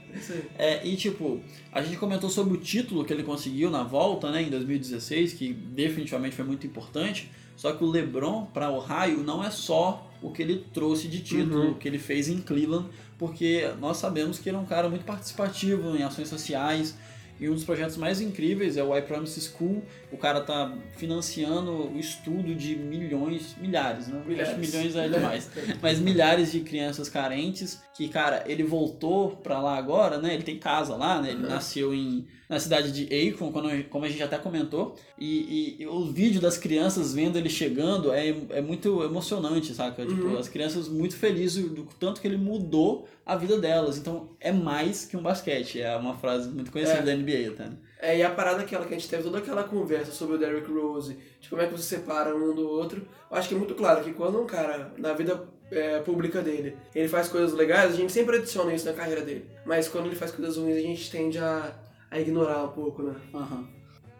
[0.57, 0.73] É.
[0.73, 4.41] É, e tipo, a gente comentou sobre o título que ele conseguiu na volta, né,
[4.41, 7.29] em 2016, que definitivamente foi muito importante.
[7.55, 11.71] Só que o LeBron para Ohio não é só o que ele trouxe de título,
[11.71, 15.05] o que ele fez em Cleveland, porque nós sabemos que ele é um cara muito
[15.05, 16.95] participativo em ações sociais.
[17.39, 19.83] E um dos projetos mais incríveis é o I Promise School.
[20.13, 24.21] O cara tá financiando o estudo de milhões, milhares, né?
[24.25, 24.51] Milhares.
[24.51, 25.49] Acho milhões é demais.
[25.81, 30.33] Mas milhares de crianças carentes que, cara, ele voltou pra lá agora, né?
[30.33, 31.31] Ele tem casa lá, né?
[31.31, 34.95] Ele nasceu em, na cidade de Akron, quando, como a gente até comentou.
[35.19, 40.05] E, e- o vídeo das crianças vendo ele chegando é, é muito emocionante, saca?
[40.05, 43.97] Tipo, as crianças muito felizes do tanto que ele mudou a vida delas.
[43.97, 45.81] Então, é mais que um basquete.
[45.81, 47.03] É uma frase muito conhecida É.
[47.03, 47.69] da NBA até.
[48.03, 50.69] É, e a parada aquela que a gente teve toda aquela conversa sobre o Derrick
[50.69, 53.73] Rose, de como é que você separa um do outro, eu acho que é muito
[53.75, 57.95] claro que quando um cara, na vida é, pública dele, ele faz coisas legais, a
[57.95, 59.49] gente sempre adiciona isso na carreira dele.
[59.65, 61.73] Mas quando ele faz coisas ruins, a gente tende a,
[62.11, 63.15] a ignorar um pouco, né?
[63.33, 63.69] Aham.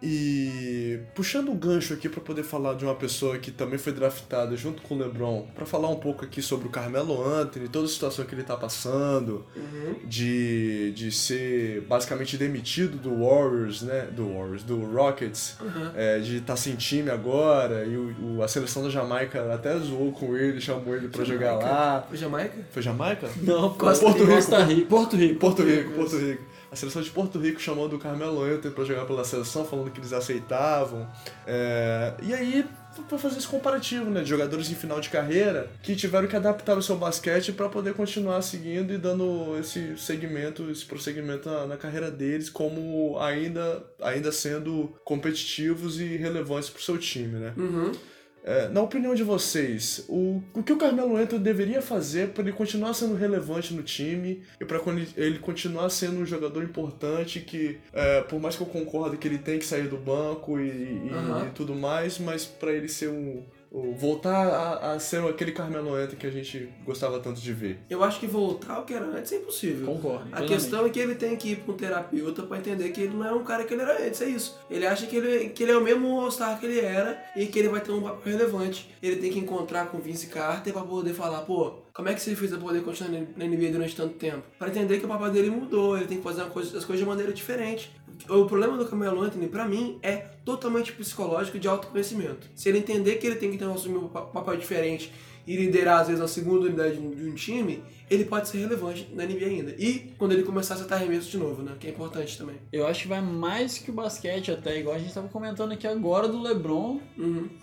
[0.05, 4.53] E puxando o gancho aqui pra poder falar de uma pessoa que também foi draftada
[4.57, 7.89] junto com o LeBron, pra falar um pouco aqui sobre o Carmelo Anthony, toda a
[7.89, 9.45] situação que ele tá passando,
[10.05, 14.07] de, de ser basicamente demitido do Warriors, né?
[14.11, 15.55] Do Warriors, do Rockets,
[15.95, 19.77] é, de estar tá sem time agora, e o, o- a seleção da Jamaica até
[19.79, 22.07] zoou com ele, chamou ele pra jogar lá.
[22.11, 22.57] O Jamaica?
[22.71, 23.29] Foi Jamaica?
[23.41, 24.33] Não, Costa Porto Rica.
[24.35, 24.35] Rico.
[24.35, 24.85] Costa Rica.
[24.89, 25.39] Porto Rico.
[25.39, 26.43] Porto Rico, Porto Rico.
[26.73, 29.99] A seleção de Porto Rico chamando o Carmelo Anthony pra jogar pela seleção, falando que
[29.99, 31.07] eles aceitavam.
[31.45, 32.65] É, E aí,
[33.07, 34.23] pra fazer esse comparativo, né?
[34.23, 37.93] De jogadores em final de carreira que tiveram que adaptar o seu basquete pra poder
[37.93, 44.31] continuar seguindo e dando esse segmento, esse prosseguimento na, na carreira deles, como ainda, ainda
[44.31, 47.53] sendo competitivos e relevantes pro seu time, né?
[48.45, 52.51] É, na opinião de vocês, o, o que o Carmelo Anthony deveria fazer para ele
[52.51, 54.79] continuar sendo relevante no time e para
[55.15, 59.37] ele continuar sendo um jogador importante que, é, por mais que eu concorde que ele
[59.37, 61.47] tem que sair do banco e, e- Aham.
[61.47, 66.17] e tudo mais, mas para ele ser um, voltar a, a ser aquele Carmelo Anthony
[66.17, 67.79] que a gente gostava tanto de ver.
[67.89, 69.87] Eu acho que voltar ao que era antes é impossível.
[69.87, 73.01] Concordo, A questão é que ele tem que ir pra um terapeuta pra entender que
[73.01, 74.59] ele não é um cara que ele era antes, é isso.
[74.69, 77.57] Ele acha que ele, que ele é o mesmo All-Star que ele era e que
[77.57, 78.89] ele vai ter um papel relevante.
[79.01, 82.21] Ele tem que encontrar com o Vince Carter pra poder falar, pô, como é que
[82.21, 84.43] você fez pra poder continuar na NBA durante tanto tempo?
[84.57, 87.07] Pra entender que o papel dele mudou, ele tem que fazer coisa- as coisas de
[87.07, 87.91] maneira diferente.
[88.29, 92.47] O problema do Carmelo Anthony, pra mim, é totalmente psicológico de autoconhecimento.
[92.55, 95.11] Se ele entender que ele tem que ter um assumir um pa- papel diferente
[95.45, 99.09] e liderar, às vezes, a segunda unidade de de um time, ele pode ser relevante
[99.13, 99.75] na NBA ainda.
[99.77, 101.73] E quando ele começar a acertar arremesso de novo, né?
[101.79, 102.55] Que é importante também.
[102.71, 105.87] Eu acho que vai mais que o basquete até, igual a gente tava comentando aqui
[105.87, 106.99] agora do LeBron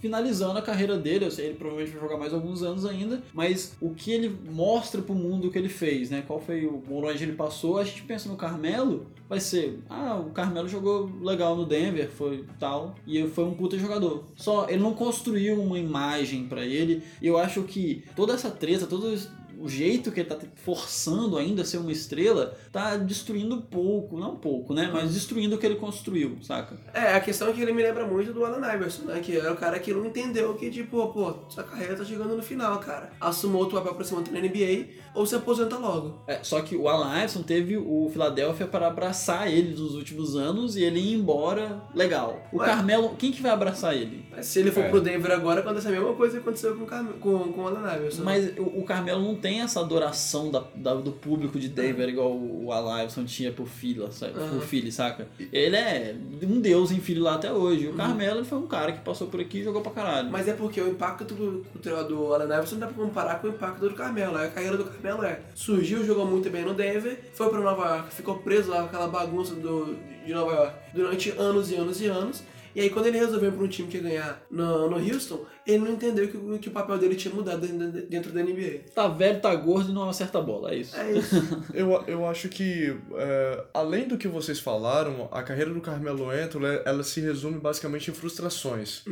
[0.01, 1.25] finalizando a carreira dele.
[1.25, 5.01] Eu sei, ele provavelmente vai jogar mais alguns anos ainda, mas o que ele mostra
[5.03, 6.23] pro mundo o que ele fez, né?
[6.27, 10.31] Qual foi o onde ele passou, a gente pensa no Carmelo, vai ser, ah, o
[10.31, 14.25] Carmelo jogou legal no Denver, foi tal, e foi um puta jogador.
[14.37, 18.87] Só ele não construiu uma imagem pra ele, e eu acho que toda essa treta,
[18.87, 19.15] todo
[19.61, 24.37] o jeito que ele tá forçando ainda a ser uma estrela, tá destruindo pouco, não
[24.37, 24.91] pouco, né?
[24.93, 26.79] Mas destruindo o que ele construiu, saca?
[26.95, 29.21] É, a questão é que ele me lembra muito do Allen Iverson, né?
[29.21, 32.43] Que era o cara que não entendeu que, tipo, pô, sua carreira tá chegando no
[32.43, 33.13] final, cara.
[33.21, 36.23] Assuma outro papel pra se manter na NBA ou se aposenta logo.
[36.27, 40.77] É, só que o Alan Iverson teve o Philadelphia para abraçar ele nos últimos anos
[40.77, 42.43] e ele ir embora legal.
[42.53, 42.67] O Ué.
[42.67, 44.25] Carmelo, quem que vai abraçar ele?
[44.31, 44.89] Mas se ele for É.
[44.89, 47.69] pro Denver agora, acontece a mesma coisa que aconteceu com, o Carme- com, com o
[47.71, 48.23] Iverson.
[48.23, 52.31] Mas o, o Carmelo não tem essa adoração da, da- do público de Denver igual
[52.33, 54.39] o, o Alan Iverson tinha por filho, sabe?
[54.39, 54.51] Aham.
[54.51, 55.27] por filho, saca?
[55.53, 57.89] Ele é um deus em filho lá até hoje.
[57.89, 60.31] O Carmelo ele foi um cara que passou por aqui e jogou pra caralho.
[60.31, 63.51] Mas é porque o impacto do, do, Allen Iverson não dá pra comparar com o
[63.51, 64.37] impacto do Carmelo.
[64.37, 68.15] A carreira do Carmelo é: surgiu, jogou muito bem no Denver, foi pra Nova York,
[68.15, 72.07] ficou preso lá com aquela bagunça do, de Nova York durante anos e anos e
[72.07, 72.43] anos.
[72.75, 75.79] E aí, quando ele resolveu pra um time que ia ganhar no, no Houston, ele
[75.85, 77.67] não entendeu que, o- que o papel dele tinha mudado
[78.09, 78.81] dentro, da NBA.
[78.95, 80.97] Tá velho, tá gordo e não acerta a bola, é isso.
[80.97, 81.37] É isso.
[81.75, 86.81] Eu, eu acho que, é, além do que vocês falaram, a carreira do Carmelo Anthony,
[86.85, 89.03] ela se resume basicamente em frustrações.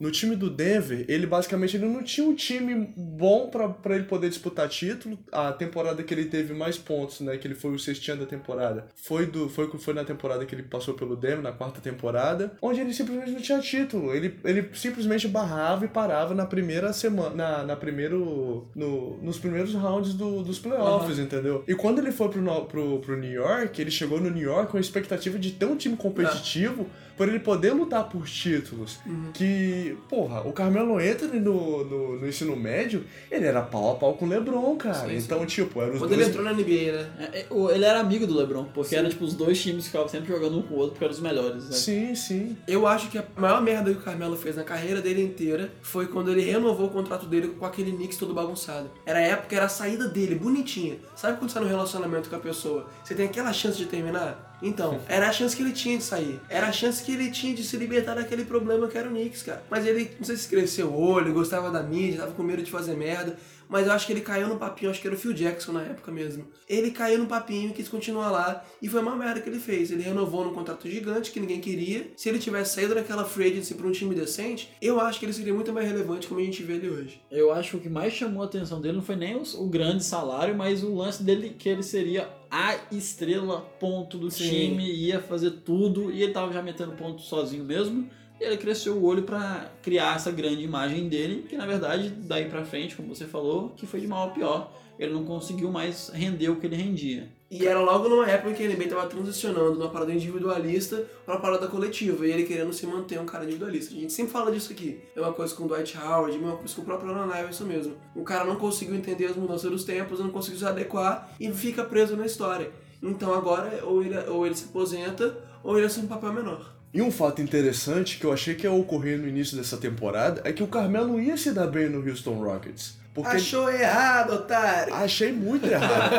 [0.00, 4.04] No time do Denver, ele basicamente ele não tinha um time bom pra pra ele
[4.04, 5.18] poder disputar título.
[5.30, 8.86] A temporada que ele teve mais pontos, né, que ele foi o sextinho da temporada,
[8.96, 12.80] foi, do, foi, foi na temporada que ele passou pelo Denver, na quarta temporada, onde
[12.80, 14.14] ele simplesmente não tinha título.
[14.14, 19.74] Ele, ele simplesmente barrava e parava na primeira semana, na, na primeiro, no, nos primeiros
[19.74, 21.64] rounds do, dos playoffs, entendeu?
[21.66, 24.76] E quando ele foi pro, pro, pro New York, ele chegou no New York com
[24.76, 26.86] a expectativa de ter um time competitivo
[27.18, 29.00] por ele poder lutar por títulos.
[29.34, 34.14] Que, porra, o Carmelo Anthony no, no, no ensino médio, ele era pau a pau
[34.14, 34.94] com o LeBron, cara.
[34.94, 35.16] Sim, sim.
[35.16, 36.20] então, tipo, era os Quando dois...
[36.20, 37.10] ele entrou na NBA, né?
[37.18, 40.08] É, é, ele era amigo do LeBron, porque era tipo os dois times que ficavam
[40.08, 41.72] sempre jogando um com o outro porque eram os melhores, né?
[41.72, 42.56] Sim, sim.
[42.68, 46.06] Eu acho que a maior merda que o Carmelo fez na carreira dele inteira foi
[46.06, 48.90] quando ele renovou o contrato dele com aquele Knicks todo bagunçado.
[49.04, 50.98] Era a época, era a saída dele, bonitinha.
[51.16, 54.47] Sabe quando você tá no relacionamento com a pessoa, você tem aquela chance de terminar?
[54.62, 56.40] Então, era a chance que ele tinha de sair.
[56.48, 59.42] Era a chance que ele tinha de se libertar daquele problema que era o Knicks,
[59.42, 59.62] cara.
[59.70, 62.70] Mas ele, não sei se cresceu o olho, gostava da mídia, tava com medo de
[62.70, 63.36] fazer merda.
[63.68, 65.82] Mas eu acho que ele caiu no papinho, acho que era o Phil Jackson na
[65.82, 66.46] época mesmo.
[66.68, 69.90] Ele caiu no papinho, quis continuar lá, e foi uma merda que ele fez.
[69.90, 72.10] Ele renovou num contrato gigante que ninguém queria.
[72.16, 75.34] Se ele tivesse saído daquela free agency pra um time decente, eu acho que ele
[75.34, 77.20] seria muito mais relevante como a gente vê ele hoje.
[77.30, 80.02] Eu acho que o que mais chamou a atenção dele não foi nem o, grande
[80.02, 84.48] salário, mas o lance dele que ele seria a estrela ponto do Sim.
[84.48, 88.08] time, ia fazer tudo, e ele tava já metendo ponto sozinho mesmo.
[88.40, 92.48] E ele cresceu o olho pra criar essa grande imagem dele, que na verdade, daí
[92.48, 94.72] pra frente, como você falou, que foi de mal a pior.
[94.98, 97.28] Ele não conseguiu mais render o que ele rendia.
[97.50, 101.06] E era logo numa época em que a NBA tava transicionando de uma parada individualista
[101.24, 103.94] pra uma parada coletiva, e ele querendo se manter um cara individualista.
[103.94, 105.00] A gente sempre fala disso aqui.
[105.16, 107.64] É uma coisa com o Dwight Howard, é uma coisa com o próprio Allen Iverson
[107.64, 107.96] mesmo.
[108.14, 111.82] O cara não conseguiu entender as mudanças dos tempos, não conseguiu se adequar e fica
[111.82, 112.70] preso na história.
[113.02, 116.74] Então agora, ou ele, ou ele se aposenta, ou ele assume um papel menor.
[116.92, 120.52] E um fato interessante que eu achei que ia ocorrer no início dessa temporada é
[120.52, 122.97] que o Carmelo ia se dar bem no Houston Rockets.
[123.22, 124.94] Porque Achou errado, otário!
[124.94, 126.14] Achei muito errado.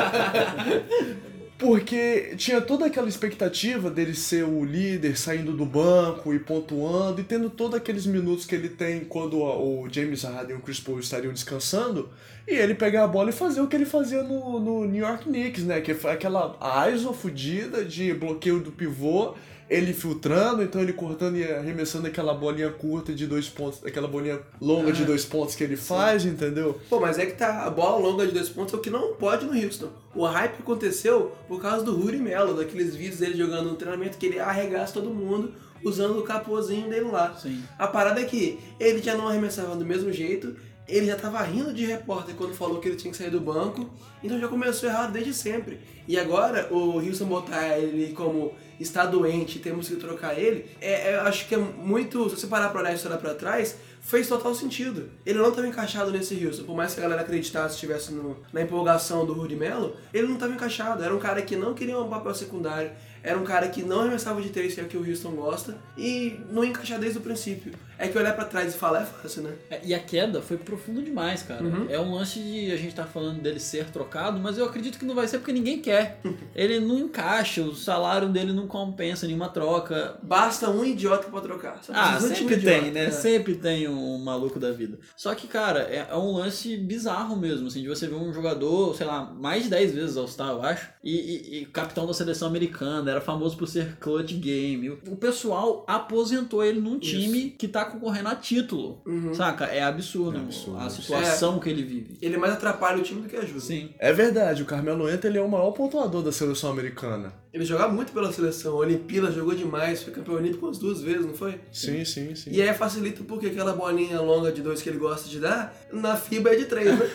[1.57, 7.23] Porque tinha toda aquela expectativa dele ser o líder, saindo do banco e pontuando, e
[7.25, 10.99] tendo todos aqueles minutos que ele tem quando o James Harden e o Chris Paul
[10.99, 12.09] estariam descansando,
[12.47, 15.25] e ele pegar a bola e fazer o que ele fazia no, no New York
[15.25, 15.81] Knicks, né?
[15.81, 16.57] Que foi aquela
[16.93, 19.35] ISO fudida de bloqueio do pivô,
[19.69, 24.39] ele filtrando, então ele cortando e arremessando aquela bolinha curta de dois pontos, aquela bolinha
[24.59, 26.79] longa de dois pontos que ele faz, entendeu?
[26.89, 29.13] Pô, mas é que tá, a bola longa de dois pontos é o que não
[29.13, 29.89] pode no Houston.
[30.15, 34.25] O hype aconteceu por causa do Rudy Melo, daqueles vídeos dele jogando no treinamento que
[34.25, 35.53] ele arregaça todo mundo
[35.83, 37.35] usando o capôzinho dele lá.
[37.35, 37.63] Sim.
[37.77, 40.55] A parada é que ele já não arremessava do mesmo jeito,
[40.89, 43.89] ele já tava rindo de repórter quando falou que ele tinha que sair do banco,
[44.23, 45.79] então já começou errado desde sempre.
[46.07, 51.15] E agora o Houston botar ele como está doente, temos que trocar ele, é, é-
[51.19, 54.55] acho que é muito, se você parar pra olhar a história pra trás, fez total
[54.55, 55.09] sentido.
[55.25, 58.13] Ele não estava encaixado nesse Houston, por mais que a galera acreditasse estivesse
[58.53, 61.03] na empolgação do Rudy Melo, ele não estava encaixado.
[61.03, 62.91] Era um cara que não queria um papel secundário,
[63.23, 65.77] era um cara que não arremessava de três, que é o que o Houston gosta,
[65.97, 67.71] e não encaixar desde o princípio.
[68.01, 69.53] É que olhar pra trás e falar é fácil, né?
[69.69, 71.61] É, E a queda foi profunda demais, cara.
[71.89, 75.03] É um lance de a gente tá falando dele ser trocado, mas eu acredito que
[75.03, 76.21] não vai ser porque ninguém quer.
[76.55, 80.17] Ele não encaixa, o salário dele não compensa nenhuma troca.
[80.23, 81.83] Basta um idiota pra trocar.
[81.83, 82.81] Só Ah, um sempre idiota.
[82.83, 83.05] tem, né?
[83.07, 83.11] É.
[83.11, 84.97] Sempre tem um maluco da vida.
[85.17, 88.95] Só que, cara, é, é um lance bizarro mesmo, assim, de você ver um jogador,
[88.95, 92.47] sei lá, mais de 10 vezes All-Star, eu acho, e, e- e capitão da seleção
[92.47, 94.89] americana, era famoso por ser clutch game.
[94.89, 99.01] O, pessoal aposentou ele num time que tá concorrendo a título,
[99.33, 99.65] saca?
[99.65, 100.39] É absurdo,
[100.77, 102.17] a situação que ele vive.
[102.21, 103.59] Ele mais atrapalha o time do que ajuda.
[103.59, 103.89] Sim.
[103.99, 107.33] É verdade, o Carmelo Anthony ele é o maior pontuador da seleção americana.
[107.53, 108.73] Ele joga muito pela seleção.
[108.73, 111.59] O Olimpíada jogou demais, foi campeão olímpico umas duas vezes, não foi?
[111.71, 112.51] Sim, sim, sim.
[112.51, 116.15] E aí facilita porque aquela bolinha longa de dois que ele gosta de dar, na
[116.15, 117.05] FIBA é de três, né?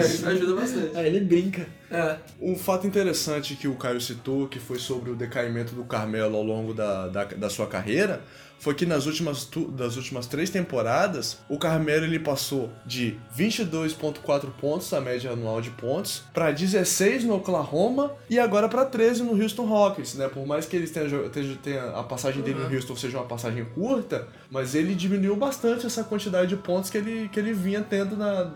[0.00, 0.96] Isso ajuda bastante.
[0.96, 1.66] Aí ele brinca.
[1.90, 2.16] É.
[2.40, 6.42] Um fato interessante que o Caio citou, que foi sobre o decaimento do Carmelo ao
[6.44, 8.22] longo da, da, da sua carreira,
[8.60, 14.50] foi que nas últimas, tu- das últimas três temporadas, o Carmelo ele passou de 22,4
[14.60, 19.32] pontos, a média anual de pontos, para 16 no Oklahoma e agora para 13 no
[19.40, 20.28] Houston Rockets, né?
[20.28, 23.64] Por mais que ele tenha, tenha, tenha a passagem dele no Houston seja uma passagem
[23.64, 28.16] curta, mas ele diminuiu bastante essa quantidade de pontos que ele, que ele vinha tendo
[28.16, 28.50] na,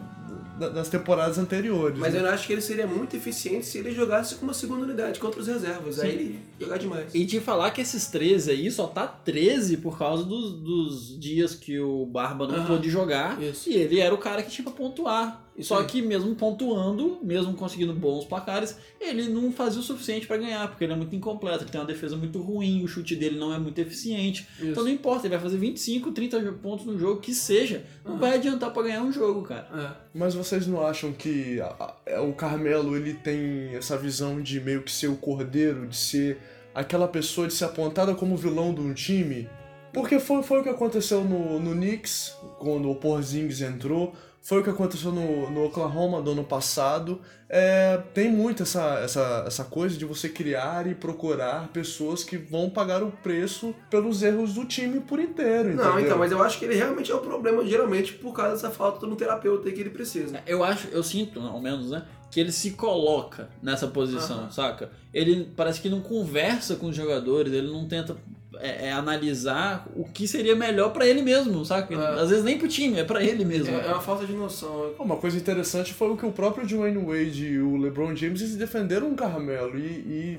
[0.59, 1.99] nas temporadas anteriores.
[1.99, 2.21] Mas né?
[2.21, 5.41] eu acho que ele seria muito eficiente se ele jogasse com uma segunda unidade contra
[5.41, 5.99] os reservas.
[6.01, 7.15] Aí ele ia jogar demais.
[7.15, 11.55] E te falar que esses 13 aí só tá 13 por causa dos, dos dias
[11.55, 12.67] que o Barba não Aham.
[12.67, 13.43] pôde jogar.
[13.43, 13.69] Isso.
[13.69, 15.44] E ele era o cara que tinha pra pontuar.
[15.57, 15.87] Isso Só aí.
[15.87, 20.83] que mesmo pontuando, mesmo conseguindo bons placares, ele não fazia o suficiente pra ganhar, porque
[20.83, 23.59] ele é muito incompleto, ele tem uma defesa muito ruim, o chute dele não é
[23.59, 24.47] muito eficiente.
[24.61, 28.35] Então não importa, ele vai fazer 25, 30 pontos no jogo, que seja, não vai
[28.35, 29.69] adiantar pra ganhar um jogo, cara.
[29.73, 30.19] É.
[30.19, 34.83] Mas vocês não acham que a- a- o Carmelo ele tem essa visão de meio
[34.83, 36.39] que ser o cordeiro, de ser
[36.75, 39.49] aquela pessoa de ser apontada como vilão de um time?
[39.93, 44.13] Porque foi, foi o que aconteceu no, no Knicks, quando o Porzingis entrou,
[44.45, 47.19] foi o que aconteceu no, no Oklahoma do ano passado.
[47.49, 52.69] É, tem muito essa, essa, essa coisa de você criar e procurar pessoas que vão
[52.69, 56.01] pagar o preço pelos erros do time por inteiro, Não, entendeu?
[56.01, 59.07] então, mas eu acho que ele realmente é o problema, geralmente, por causa dessa falta
[59.07, 60.39] de um terapeuta que ele precisa.
[60.47, 62.05] Eu acho, eu sinto, ao menos, né?
[62.31, 64.51] Que ele se coloca nessa posição, Aham.
[64.51, 64.91] saca?
[65.13, 68.15] Ele parece que não conversa com os jogadores, ele não tenta
[68.61, 71.95] é, é, analisar o que seria melhor pra ele mesmo, saca?
[71.95, 72.21] É.
[72.21, 73.75] Às vezes nem pro time, é pra ele mesmo.
[73.75, 74.93] É, é uma falta de noção.
[74.99, 78.57] Uma coisa interessante foi o que o próprio Dwayne Wade e o LeBron James eles
[78.57, 80.39] defenderam o Carmelo e, e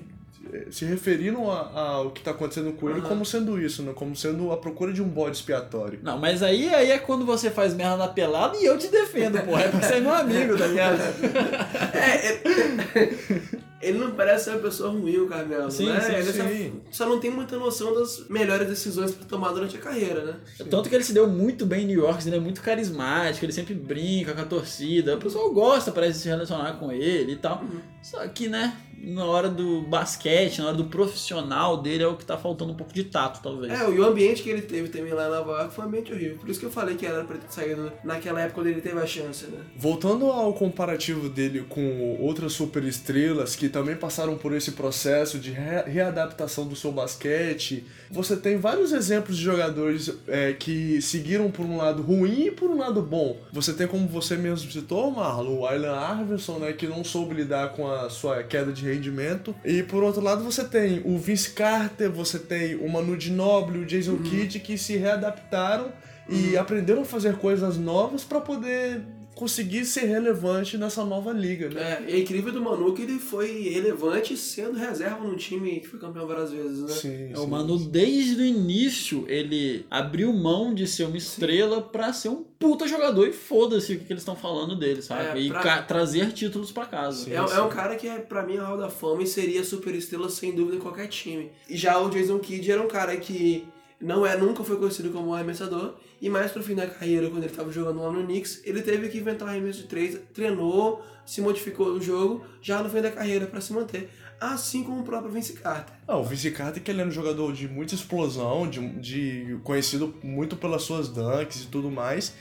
[0.53, 3.91] eh, se referiram a- ao que tá acontecendo com ele como sendo isso, né?
[3.95, 5.99] Como sendo a procura de um bode expiatório.
[6.03, 9.39] Não, mas aí, aí é quando você faz merda na pelada e eu te defendo,
[9.43, 9.63] porra.
[9.63, 10.99] É porque você é meu amigo, tá ligado?
[11.95, 15.99] É, ele, ele não parece ser uma pessoa ruim, o Carmelo, Sim, né?
[15.99, 16.81] sim, ele sim.
[16.89, 20.35] Só, só não tem muita noção das melhores decisões pra tomar durante a carreira, né?
[20.69, 23.53] Tanto que ele se deu muito bem em New York, ele é muito carismático, ele
[23.53, 27.37] sempre brinca com a torcida, o pessoal gosta, parece, de se relacionar com ele e
[27.37, 27.63] tal.
[28.01, 28.75] Só que, né,
[29.13, 32.75] na hora do basquete, na hora do profissional dele, é o que tá faltando um
[32.75, 33.71] pouco de tato, talvez.
[33.71, 36.11] É, e o ambiente que ele teve também lá em Nova York foi um ambiente
[36.11, 36.37] horrível.
[36.37, 38.99] Por isso que eu falei que era pra ter saído naquela época quando ele teve
[38.99, 39.59] a chance, né?
[39.77, 45.83] Voltando ao comparativo dele com outras superestrelas que também passaram por esse processo de re-
[45.87, 47.85] readaptação do seu basquete,
[48.15, 52.69] você tem vários exemplos de jogadores é, que seguiram por um lado ruim e por
[52.69, 53.37] um lado bom.
[53.51, 57.73] Você tem, como você mesmo citou, Marlon, o Aylan Iverson, né, que não soube lidar
[57.73, 59.53] com a sua queda de rendimento.
[59.65, 63.85] E por outro lado, você tem o Vince Carter, você tem o Manu Ginobili, o
[63.85, 65.91] Jason Kidd, que se readaptaram
[66.29, 69.01] e aprenderam a fazer coisas novas para poder
[69.35, 71.99] conseguir ser relevante nessa nova liga, né?
[72.07, 75.87] É, e é incrível do Manu que ele foi relevante sendo reserva num time que
[75.87, 76.87] foi campeão várias vezes, né?
[76.93, 82.13] Sim, É, O Manu, desde o início, ele abriu mão de ser uma estrela pra
[82.13, 85.39] ser um puta jogador e foda-se o que, que eles estão falando dele, sabe?
[85.39, 87.29] É, e pra- trazer títulos pra casa.
[87.29, 89.93] É, é um cara que, é, pra mim, é Hall da Fama e seria super
[89.93, 91.51] estrela sem dúvida em qualquer time.
[91.69, 93.65] E já o Jason Kidd era um cara que
[93.99, 95.95] não é, nunca foi conhecido como um arremessador.
[96.21, 99.09] E mais pro fim da carreira, quando ele tava jogando lá no Knicks, ele teve
[99.09, 103.11] que inventar um arremesso de três, treinou, se modificou no jogo, já no fim da
[103.11, 104.09] carreira pra se manter.
[104.39, 105.95] Assim como o próprio Vince Carter.
[106.07, 110.13] Ah, o Vince Carter, que ele era um jogador de muita explosão, de, de conhecido
[110.21, 112.33] muito pelas suas dunks e tudo mais.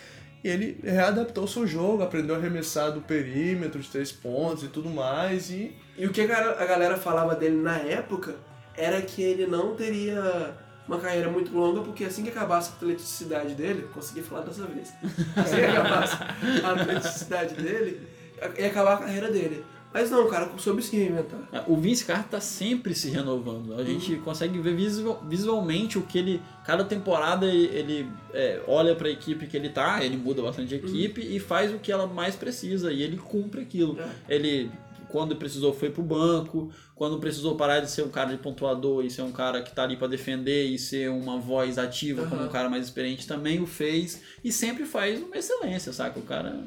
[0.42, 4.68] E ele readaptou o seu jogo, aprendeu a arremessar do perímetro, de três pontos e
[4.68, 5.50] tudo mais.
[5.50, 8.36] E E o que a galera falava dele na época
[8.76, 10.54] era que ele não teria
[10.86, 14.92] uma carreira muito longa, porque assim que acabasse a atleticidade dele, consegui falar dessa vez,
[15.36, 16.16] assim que acabasse
[16.62, 18.00] a atleticidade dele,
[18.58, 19.64] ia acabar a carreira dele.
[19.92, 21.38] Mas não, o cara soube se reinventar.
[21.52, 23.74] É, O Vince Carter tá sempre se renovando.
[23.78, 26.42] A gente consegue ver visual- visualmente o que ele.
[26.66, 30.74] Cada temporada ele, ele, é, olha pra equipe que ele tá, ele muda bastante de
[30.74, 32.92] equipe e faz o que ela mais precisa.
[32.92, 33.96] E ele cumpre aquilo.
[34.28, 34.68] Ele,
[35.14, 36.72] quando precisou, foi pro banco.
[36.96, 39.84] Quando precisou parar de ser um cara de pontuador e ser um cara que tá
[39.84, 43.66] ali pra defender e ser uma voz ativa como um cara mais experiente, também o
[43.66, 44.20] fez.
[44.42, 46.18] E sempre faz uma excelência, saca?
[46.18, 46.64] O cara.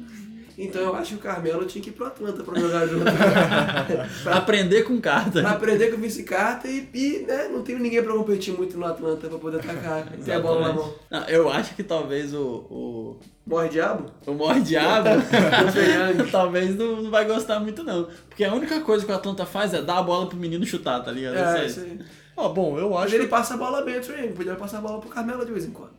[0.58, 3.04] Então eu acho que o Carmelo tinha que ir pro Atlanta pra jogar junto.
[4.24, 5.40] Pra aprender com carta.
[5.40, 9.28] pra aprender com Carter e, e né, não tem ninguém pra competir muito no Atlanta
[9.28, 10.94] pra poder atacar e ter a bola na mão.
[11.10, 12.40] Não, eu acho que talvez o,
[12.70, 14.10] o, Morre diabo?
[14.26, 15.08] o Mor Diabo
[16.18, 16.30] Young.
[16.30, 18.08] talvez não, não vai gostar muito não.
[18.28, 21.00] Porque a única coisa que o Atlanta faz é dar a bola pro menino chutar,
[21.02, 21.36] tá ligado?
[21.36, 21.98] É, Isso isso aí.
[22.40, 23.30] Ah, bom, eu Mas acho ele que...
[23.30, 25.90] passa a bola bem também, podia passar a bola pro Carmelo de vez em quando.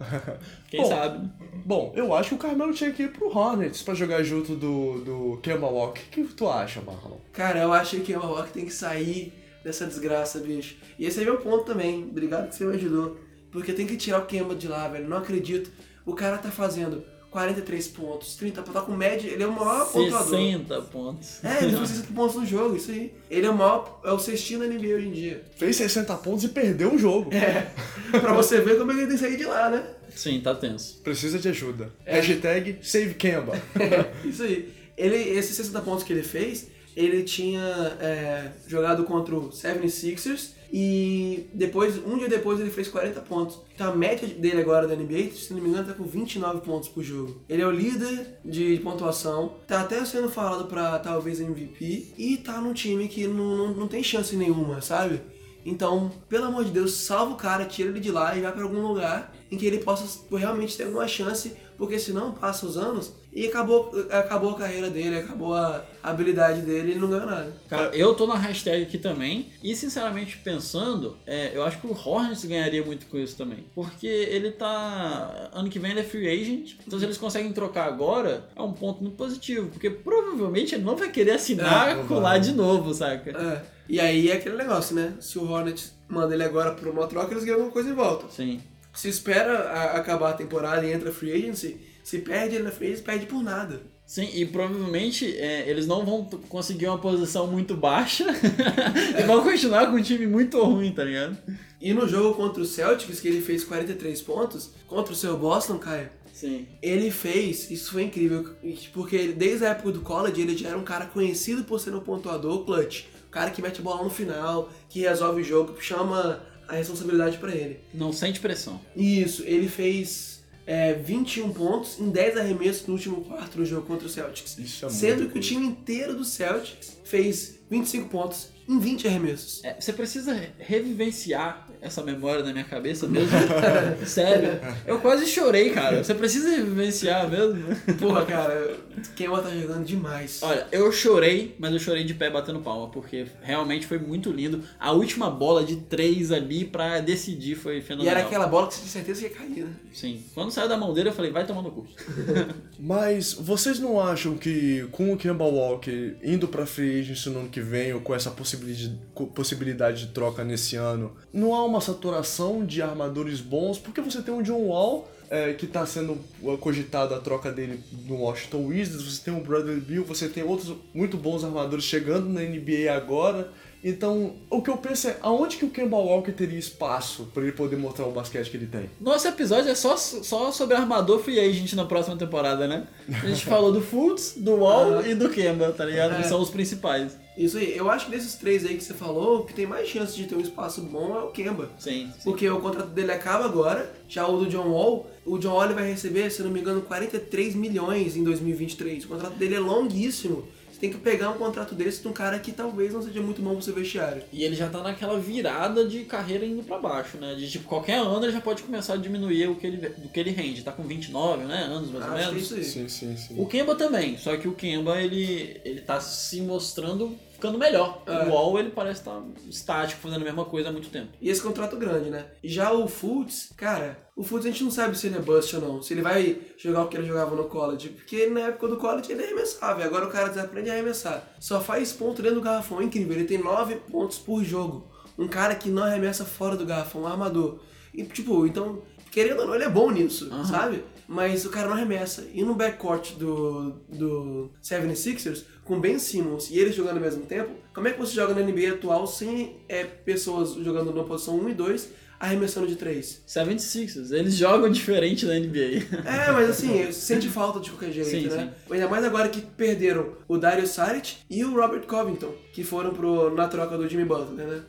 [0.70, 1.30] Quem Bom, sabe?
[1.66, 5.02] Bom, eu acho que o Carmelo tinha que ir pro Hornets pra jogar junto do,
[5.02, 6.02] do Kemba Walker.
[6.02, 7.18] O que tu acha, Marlon?
[7.34, 9.34] Cara, eu acho que o Milwaukee tem que sair
[9.64, 10.78] dessa desgraça, bicho.
[10.98, 12.04] E esse é meu ponto também.
[12.04, 13.18] Obrigado que você me ajudou.
[13.52, 15.10] Porque tem que tirar o Kemba de lá, velho.
[15.10, 15.72] Não acredito.
[16.06, 18.74] O cara tá fazendo 43 pontos, 30 pontos.
[18.74, 19.30] Tá com média.
[19.30, 20.30] Ele é o maior pontuador.
[20.30, 21.44] 60 pontos.
[21.44, 23.14] É, ele fez 60 pontos no jogo, isso aí.
[23.30, 24.02] Ele é o maior.
[24.04, 25.44] É o cestinho da NBA hoje em dia.
[25.56, 27.32] Fez 60 pontos e perdeu o jogo.
[27.34, 27.72] É.
[28.20, 29.86] pra você ver como ele tem que sair de lá, né?
[30.16, 31.00] Sim, tá tenso.
[31.04, 31.92] Precisa de ajuda.
[32.06, 33.62] Hashtag Save Kemba.
[34.26, 34.74] Isso aí.
[34.98, 37.62] Ele, esses 60 pontos que ele fez, ele tinha
[38.00, 43.60] é, jogado contra o 76ers e depois, um dia depois ele fez 40 pontos.
[43.74, 46.90] Então a média dele agora da NBA, se não me engano, tá com 29 pontos
[46.90, 47.42] por jogo.
[47.50, 52.62] Ele é o líder de pontuação, tá até sendo falado pra talvez MVP e tá
[52.62, 55.22] num time que não, não, não tem chance nenhuma, sabe?
[55.66, 58.64] Então, pelo amor de Deus, salva o cara, tira ele de lá e vai pra
[58.64, 63.14] algum lugar em que ele possa realmente ter alguma chance, porque senão passa os anos
[63.34, 67.51] e acabou, acabou a carreira dele, acabou a habilidade dele e ele não ganhou nada.
[67.68, 69.47] Cara, eu tô na hashtag aqui também.
[69.64, 73.66] E sinceramente pensando, é, eu acho que o Hornets ganharia muito com isso também.
[73.74, 75.49] Porque ele tá.
[75.53, 76.76] Ano que vem ele é free agent.
[76.86, 79.70] Então se eles conseguem trocar agora, é um ponto muito positivo.
[79.70, 83.30] Porque provavelmente ele não vai querer assinar É, colar de novo, saca?
[83.32, 83.79] É.
[83.90, 85.14] E aí é aquele negócio, né?
[85.20, 88.28] Se o Hornets manda ele agora pra uma troca, eles ganham alguma coisa em volta.
[88.32, 88.62] Sim.
[88.94, 92.88] Se espera a- acabar a temporada e entra free agency, se perde ele na free
[92.88, 93.82] agency, perde por nada.
[94.06, 98.26] Sim, e provavelmente é, eles não vão conseguir uma posição muito baixa
[99.20, 101.38] e vão continuar com um time muito ruim, tá ligado?
[101.80, 105.78] E no jogo contra o Celtics, que ele fez 43 pontos, contra o seu Boston,
[105.78, 106.68] Caio, Sim.
[106.82, 108.50] ele fez, isso foi incrível,
[108.94, 112.00] porque desde a época do college ele já era um cara conhecido por ser um
[112.00, 113.04] pontuador clutch.
[113.30, 116.74] O cara que mete a bola no final, que resolve o jogo, que chama a
[116.76, 117.80] responsabilidade pra ele.
[117.94, 118.82] Não sente pressão.
[118.96, 124.06] Isso, ele fez é, 21 pontos em 10 arremessos no último quarto do jogo contra
[124.08, 124.58] o Celtics.
[124.58, 125.48] Isso é Sendo que o coisa.
[125.48, 129.64] time inteiro do Celtics fez 25 pontos em 20 arremessos.
[129.64, 133.30] É, você precisa re- revivenciar essa memória na minha cabeça mesmo.
[134.06, 134.60] Sério.
[134.86, 136.04] Eu quase chorei, cara.
[136.04, 137.64] Você precisa revivenciar mesmo.
[138.00, 138.76] Porra, cara,
[139.16, 140.40] Kemba tá jogando demais.
[140.44, 144.62] Olha, eu chorei, mas eu chorei de pé batendo palma, porque realmente foi muito lindo.
[144.80, 148.18] A última bola de três ali pra decidir foi E fenomenal.
[148.18, 149.72] era aquela bola que você tinha certeza que ia cair, né?
[149.94, 150.24] Sim.
[150.34, 151.88] Quando saiu da mão dele, eu falei, vai tomar no cu.
[152.78, 157.50] Mas vocês não acham que com o Kemba Walker indo pra free agency no ano
[157.50, 158.98] que vem ou com essa possibilidade,
[159.36, 163.78] possibilidade de troca nesse ano, não há uma saturação de armadores bons?
[163.78, 166.18] Porque você tem o John Wall, é, que tá sendo
[166.60, 170.74] cogitado a troca dele no Washington Wizards, você tem o Bradley Beal, você tem outros
[170.94, 173.52] muito bons armadores chegando na NBA agora.
[173.82, 177.54] Então, o que eu penso é, aonde que o Kemba Walker teria espaço pra ele
[177.54, 178.90] poder mostrar o basquete que ele tem?
[179.00, 182.86] Nosso episódio é só, só sobre armador free agent na próxima temporada, né?
[183.24, 186.14] A gente falou do Fultz, do Wall e do Kemba, tá ligado?
[186.18, 186.28] Que É.
[186.28, 187.16] são os principais.
[187.40, 189.88] Isso aí, eu acho que desses três aí que você falou, o que tem mais
[189.88, 191.72] chance de ter um espaço bom é o Kemba.
[191.80, 192.12] Sim.
[192.14, 192.24] sim.
[192.26, 195.90] Porque o contrato dele acaba agora, já o do John Wall, o John Wall vai
[195.90, 199.06] receber, se não me engano, 43 milhões em 2023.
[199.06, 200.46] O contrato dele é longuíssimo.
[200.70, 203.42] Você tem que pegar um contrato desse de um cara que talvez não seja muito
[203.42, 204.22] bom pro seu vestiário.
[204.34, 207.36] E ele já tá naquela virada de carreira indo pra baixo, né?
[207.36, 210.20] De tipo, qualquer ano ele já pode começar a diminuir o que ele, do que
[210.20, 210.62] ele rende.
[210.62, 211.64] Tá com 29, né?
[211.64, 212.68] Anos mais ou Acho que é menos.
[212.68, 213.36] Sim, sim, sim.
[213.38, 218.04] O Kemba também, só que o Kemba ele, ele tá se mostrando ficando melhor.
[218.06, 218.26] É.
[218.26, 221.14] O Wall ele parece estar estático, fazendo a mesma coisa há muito tempo.
[221.22, 222.26] E esse contrato grande, né?
[222.44, 225.62] Já o Fultz, cara, o Fultz a gente não sabe se ele é bust ou
[225.62, 225.82] não.
[225.82, 227.90] Se ele vai jogar o que ele jogava no college.
[227.90, 229.80] Porque na época do college ele arremessava.
[229.80, 231.26] E agora o cara desaprende a arremessar.
[231.40, 232.82] Só faz ponto dentro do garrafão.
[232.82, 233.16] É incrível.
[233.16, 234.92] Ele tem 9 pontos por jogo.
[235.18, 237.60] Um cara que não arremessa fora do garrafão, um armador.
[237.94, 238.82] E, tipo, então,
[239.12, 240.84] querendo ou não, ele é bom nisso, sabe?
[241.08, 242.28] Mas o cara não arremessa.
[242.34, 247.52] E no backcourt do, do 76ers, com Ben Simmons e eles jogando ao mesmo tempo,
[247.76, 251.50] como é que você joga na NBA atual sem é, pessoas jogando na posição 1
[251.50, 251.90] e 2
[252.20, 253.22] arremessando de 3?
[253.28, 255.86] 76ers, eles jogam diferente na NBA.
[256.10, 258.52] É, mas assim, sente falta de qualquer jeito, Sim, né?
[258.72, 263.34] Ainda mais agora que perderam o Dario Saric e o Robert Covington, que foram pro,
[263.36, 264.62] na troca do Jimmy Butler, né?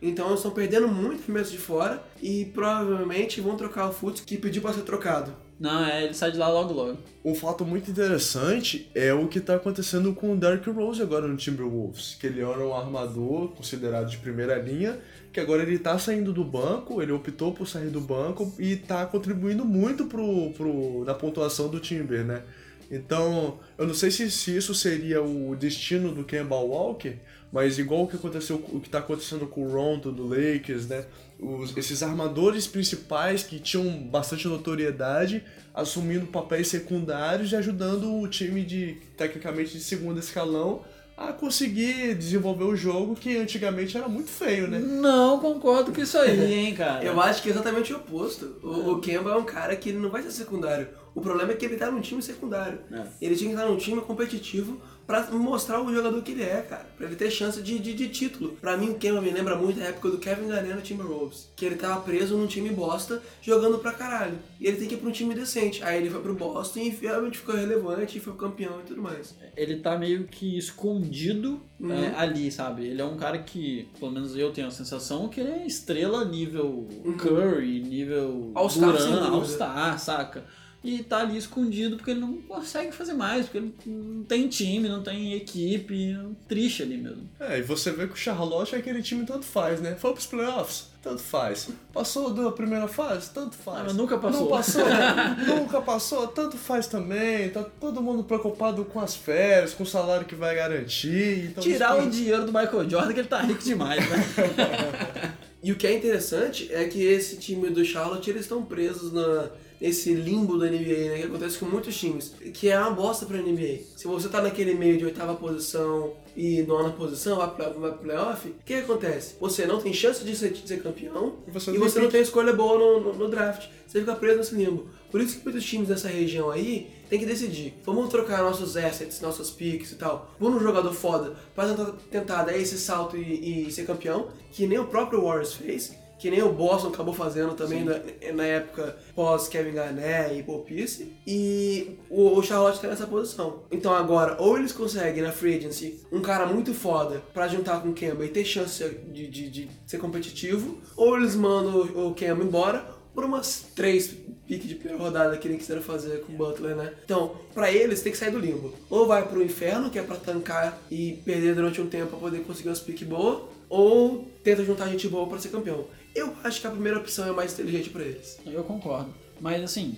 [0.00, 4.38] Então eles estão perdendo muito arremesso de fora e provavelmente vão trocar o Fultz, que
[4.38, 5.36] pediu pra ser trocado.
[5.62, 6.98] Não, é, ele sai de lá logo logo.
[7.24, 11.36] Um fato muito interessante é o que tá acontecendo com o Derrick Rose agora no
[11.36, 14.98] Timberwolves, que ele era um armador considerado de primeira linha,
[15.32, 19.06] que agora ele tá saindo do banco, ele optou por sair do banco e tá
[19.06, 22.42] contribuindo muito pro, pro, na pontuação do Timber, né?
[22.90, 27.14] Então, eu não sei se, se isso seria o destino do Kemba Walker,
[27.52, 31.04] mas igual o que aconteceu, o que tá acontecendo com o Rondo do Lakers, né?
[31.38, 35.42] Os- esses armadores principais que tinham bastante notoriedade
[35.74, 40.82] assumindo papéis secundários e ajudando o time de tecnicamente de segundo escalão
[41.16, 44.78] a conseguir desenvolver o jogo que antigamente era muito feio, né?
[44.78, 47.04] Não concordo com isso aí, hein, cara.
[47.04, 48.56] Eu acho que é exatamente o oposto.
[48.62, 50.88] O, o Kemba é um cara que ele não vai ser secundário.
[51.14, 52.78] O problema é que ele tá num time secundário.
[52.90, 53.02] É.
[53.20, 54.80] Ele tinha que estar num time competitivo
[55.20, 56.86] pra mostrar o jogador que ele é, cara.
[56.96, 58.56] Pra ele ter chance de, de, de título.
[58.60, 61.48] Pra mim, o Kemba me lembra muito a época do Kevin Garnett no Timberwolves.
[61.54, 64.38] Que ele tava preso num time bosta, jogando pra caralho.
[64.60, 65.82] E ele tem que ir pra um time decente.
[65.84, 69.34] Aí ele foi pro Boston e realmente ficou relevante, e foi campeão e tudo mais.
[69.56, 71.92] Ele tá meio que escondido Uhum.
[71.92, 72.86] é, ali, sabe?
[72.86, 76.24] Ele é um cara que, pelo menos eu tenho a sensação, que ele é estrela
[76.24, 76.86] nível
[77.18, 78.52] Curry, nível Uhum.
[78.54, 78.94] All-Star.
[79.32, 80.44] All-Star, saca?
[80.84, 84.88] E tá ali escondido porque ele não consegue fazer mais, porque ele não tem time,
[84.88, 86.18] não tem equipe,
[86.48, 87.28] triste ali mesmo.
[87.38, 89.94] É, e você vê que o Charlotte é aquele time tanto faz, né?
[89.94, 90.90] Foi pros playoffs?
[91.00, 91.68] Tanto faz.
[91.92, 93.30] Passou da primeira fase?
[93.30, 93.80] Tanto faz.
[93.80, 94.40] Ah, mas nunca passou.
[94.42, 94.84] Não passou?
[95.46, 96.26] nunca passou?
[96.28, 97.50] Tanto faz também.
[97.50, 101.46] Tá todo mundo preocupado com as férias, com o salário que vai garantir.
[101.50, 105.34] Então Tirar o dinheiro do Michael Jordan, que ele tá rico demais, né?
[105.62, 109.48] E o que é interessante é que esse time do Charlotte, eles estão presos na,
[109.82, 111.18] nesse limbo da NBA, né?
[111.18, 112.32] Que acontece com muitos times.
[112.54, 113.80] Que é uma bosta pra NBA.
[113.96, 117.98] Se você tá naquele meio de oitava posição e nona posição, vai pra, vai pro
[118.00, 119.34] playoff, o que acontece?
[119.40, 122.02] Você não tem chance de ser, de ser campeão E você e não você tem
[122.04, 123.68] não tem escolha boa no, no- no draft.
[123.86, 124.86] Você fica preso nesse limbo.
[125.10, 127.74] Por isso que muitos times dessa região aí tem que decidir.
[127.84, 130.34] Vamos trocar nossos assets, nossos picks e tal.
[130.40, 134.66] Vamos num jogador foda pra tentar, tentar dar esse salto e, e ser campeão, que
[134.66, 138.00] nem o próprio Warriors fez, que nem o Boston acabou fazendo também na,
[138.32, 143.64] na época pós Kevin Garnett e Paul Pierce, e o, o Charlotte tá nessa posição.
[143.72, 147.88] Então agora, ou eles conseguem na free agency um cara muito foda pra juntar com
[147.88, 152.14] o Kemba e ter chance de, de, de ser competitivo, ou eles mandam o, o
[152.14, 154.14] Kemba embora por umas três
[154.46, 156.92] piques de primeira rodada que nem quiseram fazer com o Butler, né?
[157.04, 158.72] Então, pra eles tem que sair do limbo.
[158.88, 162.44] Ou vai pro inferno, que é pra tancar e perder durante um tempo pra poder
[162.44, 165.86] conseguir umas piques boas, ou tenta juntar gente boa pra ser campeão.
[166.14, 168.38] Eu acho que a primeira opção é mais inteligente pra eles.
[168.46, 169.12] Eu concordo.
[169.40, 169.96] Mas assim,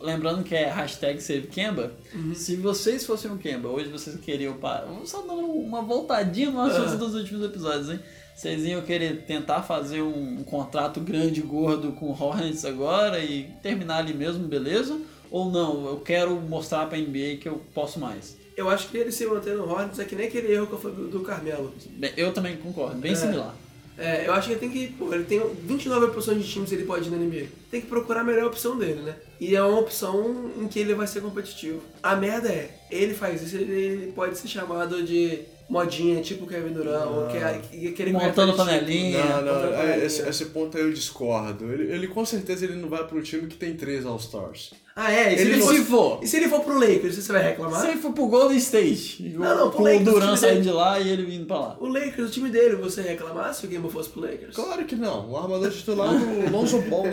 [0.00, 1.92] lembrando que é hashtag Save Kemba,
[2.34, 4.86] se vocês fossem um Kemba, hoje vocês queriam para.
[4.86, 8.00] Vamos só dar uma voltadinha no assunto dos últimos episódios, hein?
[8.34, 13.44] Vocês iam querer tentar fazer um, um contrato grande gordo com o Hornets agora e
[13.62, 14.98] terminar ali mesmo, beleza?
[15.30, 18.36] Ou não, eu quero mostrar pra NBA que eu posso mais.
[18.56, 20.78] Eu acho que ele se manter no Hornets é que nem aquele erro que eu
[20.80, 21.72] falei do, do Carmelo.
[22.16, 23.14] Eu também concordo, bem É.
[23.14, 23.54] similar.
[24.00, 24.88] É, eu acho que ele tem que.
[24.94, 27.46] Pô, ele tem 29 opções de times que ele pode ir na NBA.
[27.70, 29.14] Tem que procurar a melhor opção dele, né?
[29.38, 31.82] E é uma opção em que ele vai ser competitivo.
[32.02, 37.06] A merda é, ele faz isso, ele pode ser chamado de modinha, tipo Kevin Durant,
[37.06, 39.24] ou que, é- que, aquele Montando cara faz panelinha.
[39.24, 40.04] Não, não, é, panelinha.
[40.04, 41.72] esse, esse ponto aí eu discordo.
[41.72, 44.72] Ele, ele com certeza ele não vai pro time que tem três All-Stars.
[45.02, 45.32] Ah, é?
[45.32, 46.20] E se Ele ele, se for.
[46.22, 47.80] E se ele for pro Lakers, você vai reclamar?
[47.80, 50.70] Se ele for pro Golden State, Não, não, com o Lakers, Duran time saindo de
[50.70, 51.76] lá e ele vindo pra lá.
[51.80, 54.54] O Lakers, o time dele, você reclamar se o Game fosse pro Lakers?
[54.54, 55.30] Claro que não.
[55.30, 57.06] O armador titular é o Lonzo Ball.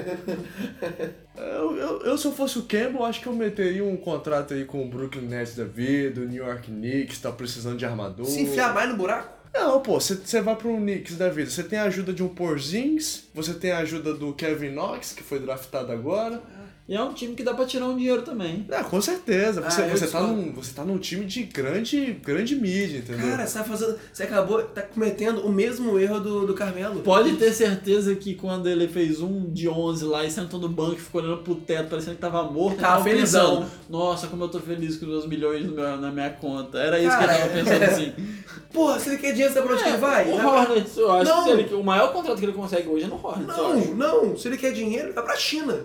[1.37, 4.65] Eu, eu, eu, se eu fosse o Campbell, acho que eu meteria um contrato aí
[4.65, 8.25] com o Brooklyn Nets da vida, o New York Knicks, tá precisando de armador.
[8.25, 9.37] Se enfiar mais no buraco?
[9.53, 11.49] Não, pô, você vai pro Knicks da vida.
[11.49, 15.23] Você tem a ajuda de um Porzingis, você tem a ajuda do Kevin Knox, que
[15.23, 16.41] foi draftado agora.
[16.89, 18.65] E é um time que dá pra tirar um dinheiro também.
[18.71, 19.61] Ah, com certeza.
[19.61, 23.27] Você, Ah, eu você, tá num, você tá num time de grande, grande mídia, entendeu?
[23.29, 23.99] Cara, você tá fazendo.
[24.13, 24.63] Você acabou.
[24.63, 27.01] tá cometendo o mesmo erro do, do Carmelo.
[27.01, 30.93] Pode ter certeza que quando ele fez um de 11 lá e sentou no banco
[30.93, 33.57] e ficou olhando pro teto, parecendo que tava morto, Tava ele felizão.
[33.63, 36.77] pensando, Nossa, como eu tô feliz com os meus milhões no meu- na minha conta.
[36.77, 38.13] Era isso que Cara, ele tava pensando assim.
[38.71, 40.29] Porra, se ele quer dinheiro, sabe pra onde que ele vai?
[40.29, 41.43] O Hornets, eu acho Não.
[41.43, 43.75] que ele- o maior contrato que ele consegue hoje é no Hornets, eu.
[43.75, 44.37] Não, não.
[44.37, 45.79] Se ele quer dinheiro, ele vai pra China.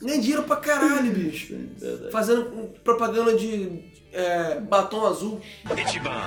[0.00, 1.54] Nem dinheiro pra caralho, bicho.
[1.76, 2.10] Verdade.
[2.10, 2.44] Fazendo
[2.82, 5.40] propaganda de é, batom azul.
[5.76, 6.22] Ichiban.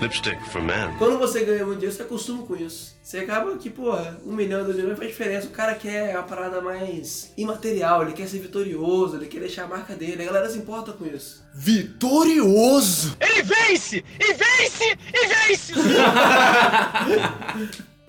[0.00, 0.94] Lipstick for men.
[0.98, 2.94] Quando você ganha muito dinheiro, você acostuma com isso.
[3.02, 5.46] Você acaba que, porra, um milhão, dois milhões faz diferença.
[5.46, 9.68] O cara quer a parada mais imaterial, ele quer ser vitorioso, ele quer deixar a
[9.68, 10.22] marca dele.
[10.22, 11.42] A galera se importa com isso.
[11.54, 13.16] Vitorioso!
[13.18, 14.04] Ele vence!
[14.20, 14.98] E vence!
[15.14, 15.72] E vence!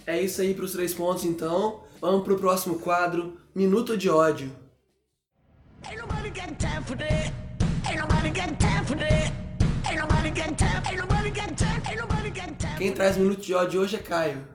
[0.08, 1.82] É isso aí pros três pontos, então.
[2.00, 4.50] Vamos pro próximo quadro, Minuto de Ódio.
[5.86, 7.34] Ain't nobody got time for that.
[7.88, 9.32] Ain't nobody got time for that.
[9.90, 10.84] Ain't nobody got time.
[10.88, 11.82] Ain't nobody got time.
[11.88, 12.78] Ain't nobody got time.
[12.78, 14.48] Quem traz Minuto de Ódio hoje é Caio.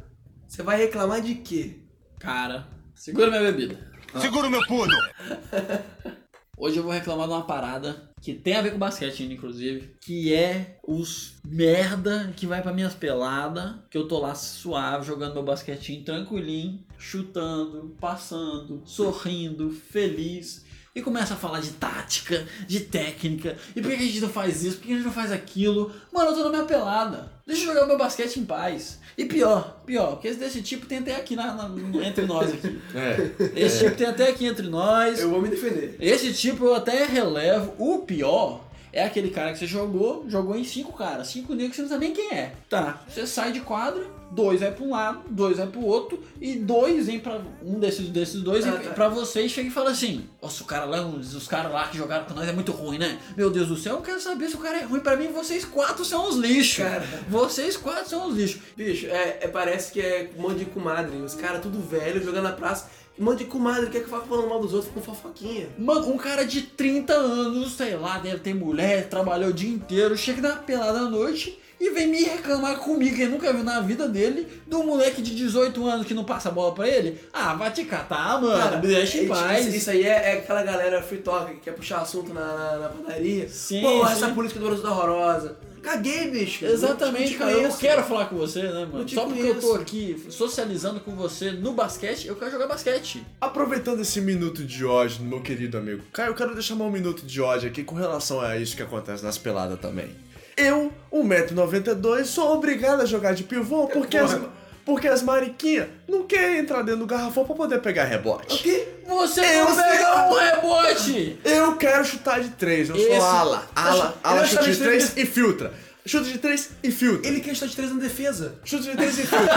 [0.48, 1.80] Você vai reclamar de quê?
[2.18, 3.78] Cara, segura minha bebida.
[4.20, 4.92] Segura o meu pulo!
[6.58, 10.32] Hoje eu vou reclamar de uma parada que tem a ver com basquete, inclusive, que
[10.32, 15.42] é os merda que vai pra minhas peladas, que eu tô lá suave, jogando meu
[15.42, 20.64] basquetinho tranquilinho, chutando, passando, sorrindo, feliz.
[20.94, 24.62] E começa a falar de tática, de técnica, e por que a gente não faz
[24.62, 25.90] isso, por que a gente não faz aquilo?
[26.12, 27.32] Mano, eu tô na minha pelada.
[27.46, 28.98] Deixa eu jogar meu basquete em paz.
[29.16, 32.78] E pior, pior, porque esse desse tipo tem até aqui na, na- entre nós aqui.
[32.94, 33.30] É.
[33.56, 35.18] Esse tipo tem até aqui entre nós.
[35.18, 35.96] Eu vou me defender.
[35.98, 37.72] Esse tipo eu até relevo.
[37.78, 38.62] O pior
[38.92, 41.88] é aquele cara que você jogou, jogou em cinco caras, cinco negros que você não
[41.88, 42.52] sabe nem quem é.
[42.68, 46.56] Tá, você sai de quadra, dois vai pra um lado, dois vai pro outro, e
[46.56, 47.40] dois vem pra.
[47.62, 48.94] Um desses, desses dois Ah, vem tá.
[48.94, 51.88] pra você e chega e fala assim: Nossa, o cara lá, os, os caras lá
[51.88, 53.18] que jogaram com nós é muito ruim, né?
[53.36, 55.00] Meu Deus do céu, eu quero saber se o cara é ruim.
[55.00, 56.84] Pra mim, vocês quatro são os lixos.
[56.84, 57.04] Cara.
[57.28, 58.60] Vocês quatro são os lixos.
[58.76, 61.16] Bicho, é, é- parece que é um monte de comadre.
[61.18, 62.88] Os caras tudo velho, jogando na praça.
[63.22, 65.68] Monte de comadre, quer que vá falando mal dos outros com fofoquinha.
[65.78, 70.16] Mano, um cara de 30 anos, sei lá, deve ter mulher, trabalhou o dia inteiro,
[70.16, 73.80] chega na pelada à noite e vem me reclamar comigo, que ele nunca viu na
[73.80, 77.20] vida dele, do moleque de 18 anos que não passa a bola pra ele.
[77.32, 79.66] Ah, vai te catar, mano, me deixa em é- paz.
[79.66, 82.76] Isso, isso aí é, é aquela galera free talk que quer puxar assunto na, na,
[82.78, 83.48] na padaria.
[83.48, 84.12] Sim, Pô, sim.
[84.12, 85.56] essa política do Brasil tá horrorosa.
[85.82, 86.64] Caguei, bicho.
[86.64, 87.50] Exatamente, cara.
[87.50, 87.78] Eu não conheço.
[87.80, 89.08] quero falar com você, né, mano?
[89.08, 89.82] Só porque eu tô conheço.
[89.82, 93.24] aqui socializando com você no basquete, eu quero jogar basquete.
[93.40, 97.40] Aproveitando esse minuto de ódio, meu querido amigo Caio, eu quero deixar meu minuto de
[97.40, 100.14] ódio aqui com relação a isso que acontece nas peladas também.
[100.56, 104.38] Eu, 1,92m, sou obrigado a jogar de pivô porque as,
[104.84, 108.54] porque as mariquinhas não querem entrar dentro do garrafão pra poder pegar rebote.
[108.54, 108.88] O quê?
[109.06, 110.06] Você Eu não pega sei.
[110.06, 111.38] um rebote!
[111.44, 113.66] Eu quero chutar de três, eu Esse- sou ala.
[113.74, 115.28] Ala, Ele ala vai chute chutar de três três.
[115.28, 115.72] e filtra.
[116.04, 117.28] Chuta de três e filtra.
[117.28, 118.56] Ele quer estar de três na defesa.
[118.64, 119.54] Chuta de três e filtra.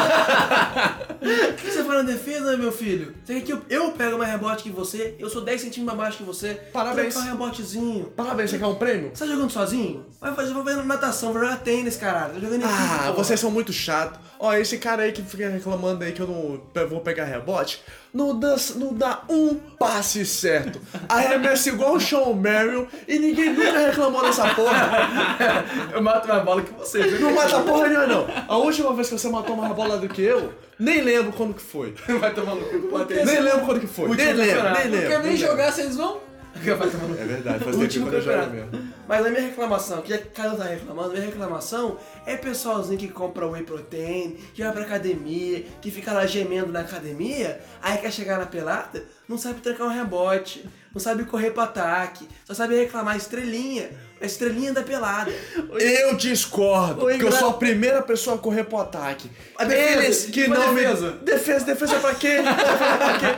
[1.21, 3.15] O que você faz na defesa, meu filho?
[3.23, 5.15] Você quer que eu, eu pego mais rebote que você?
[5.17, 6.53] Eu sou 10 centímetros mais baixo que você.
[6.71, 7.13] Parabéns.
[7.13, 8.05] Você quer um rebotezinho.
[8.15, 9.09] Parabéns, você quer um prêmio?
[9.13, 10.05] Você tá jogando sozinho?
[10.21, 12.35] Vai fazer, vai fazer natação, vai jogar tênis, caralho.
[12.35, 14.19] Tá jogando em Ah, vocês são muito chato.
[14.39, 17.81] Ó, esse cara aí que fica reclamando aí que eu não vou pegar rebote,
[18.15, 20.79] não dá, não dá um passe certo.
[21.09, 25.65] Arremessa igual o Sean Merrill e ninguém nunca reclamou dessa porra.
[25.91, 27.19] Eu mato mais bola que você, viu?
[27.19, 28.27] Não mata porra nenhuma, não.
[28.47, 31.61] A última vez que você matou mais bola do que eu, nem lembro quando que
[31.61, 31.93] foi.
[32.19, 33.25] Vai tomar no cu do.
[33.25, 34.07] Nem lembro quando que foi.
[34.15, 35.07] Nem lembro, nem lembro.
[35.09, 36.21] quer nem jogar, vocês vão?
[36.55, 38.95] É verdade, faz tempo que eu jogo mesmo.
[39.07, 43.07] Mas a minha reclamação, que que cada um tá reclamando, minha reclamação é pessoalzinho que
[43.07, 48.11] compra whey protein, que vai pra academia, que fica lá gemendo na academia, aí quer
[48.11, 52.75] chegar na pelada, não sabe trancar um rebote, não sabe correr pro ataque, só sabe
[52.75, 55.31] reclamar estrelinha, a estrelinha da pelada.
[55.77, 59.29] Eu discordo, Oi, porque eu sou a primeira pessoa a correr pro ataque.
[59.57, 61.11] A defesa, Eles que tipo a não defesa.
[61.11, 61.17] me...
[61.19, 62.37] Defesa, defesa pra quê?
[62.41, 63.37] Defesa pra quê?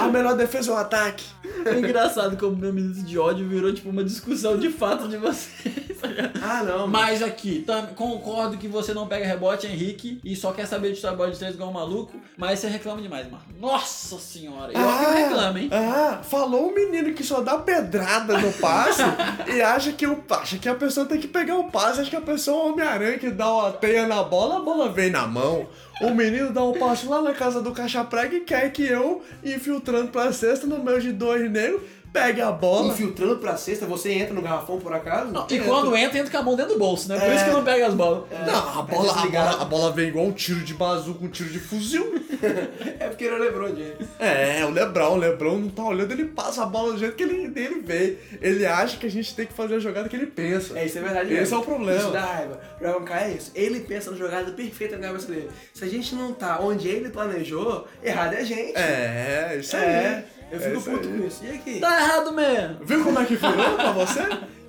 [0.00, 1.24] A melhor defesa é o ataque.
[1.64, 5.74] É engraçado como meu minuto de ódio virou tipo uma discussão de fato de vocês.
[6.00, 6.08] tá?
[6.42, 6.86] Ah, não.
[6.86, 11.00] Mas aqui, tam- concordo que você não pega rebote, Henrique, e só quer saber de
[11.02, 13.42] bola de três igual um maluco, mas você reclama demais, mano.
[13.58, 15.70] Nossa senhora, eu que reclamo, hein?
[15.72, 19.02] Ah, falou um menino que só dá pedrada no passe
[19.54, 22.16] e acha que, o, acha que a pessoa tem que pegar o passe, acha que
[22.16, 25.26] a pessoa é um Homem-Aranha que dá uma teia na bola, a bola vem na
[25.26, 25.66] mão.
[26.00, 29.22] O menino dá um passe lá na casa do caixa prega e quer que eu,
[29.42, 31.80] infiltrando pra cesta no meio de dois negros,
[32.16, 32.92] pegue a bola.
[32.92, 35.32] Infiltrando pra cesta, você entra no garrafão por acaso?
[35.50, 37.18] E quando entra, entra com a mão dentro do bolso, né?
[37.18, 38.24] Por isso que não pega as bolas.
[38.46, 41.50] Não, a bola, a, bola, a bola vem igual um tiro de bazuca, um tiro
[41.50, 42.14] de fuzil.
[42.98, 44.08] É porque ele é o LeBron James.
[44.18, 47.22] É, o Lebrão, o Lebrão não tá olhando, ele passa a bola do jeito que
[47.22, 48.18] ele, ele vê.
[48.40, 50.78] Ele acha que a gente tem que fazer a jogada que ele pensa.
[50.78, 51.56] É, isso é verdade Esse mesmo.
[51.56, 51.98] é o problema.
[52.00, 52.60] Isso dá raiva.
[52.78, 53.50] Pra bancar é isso.
[53.54, 55.48] Ele pensa na jogada perfeita na cabeça dele.
[55.72, 58.76] Se a gente não tá onde ele planejou, errado é a gente.
[58.76, 60.24] É, isso aí.
[60.50, 61.18] É, eu É fico isso puto aí.
[61.20, 61.44] com isso.
[61.44, 61.80] E aqui?
[61.80, 62.84] Tá errado mesmo.
[62.84, 64.20] Viu como é que virou pra você?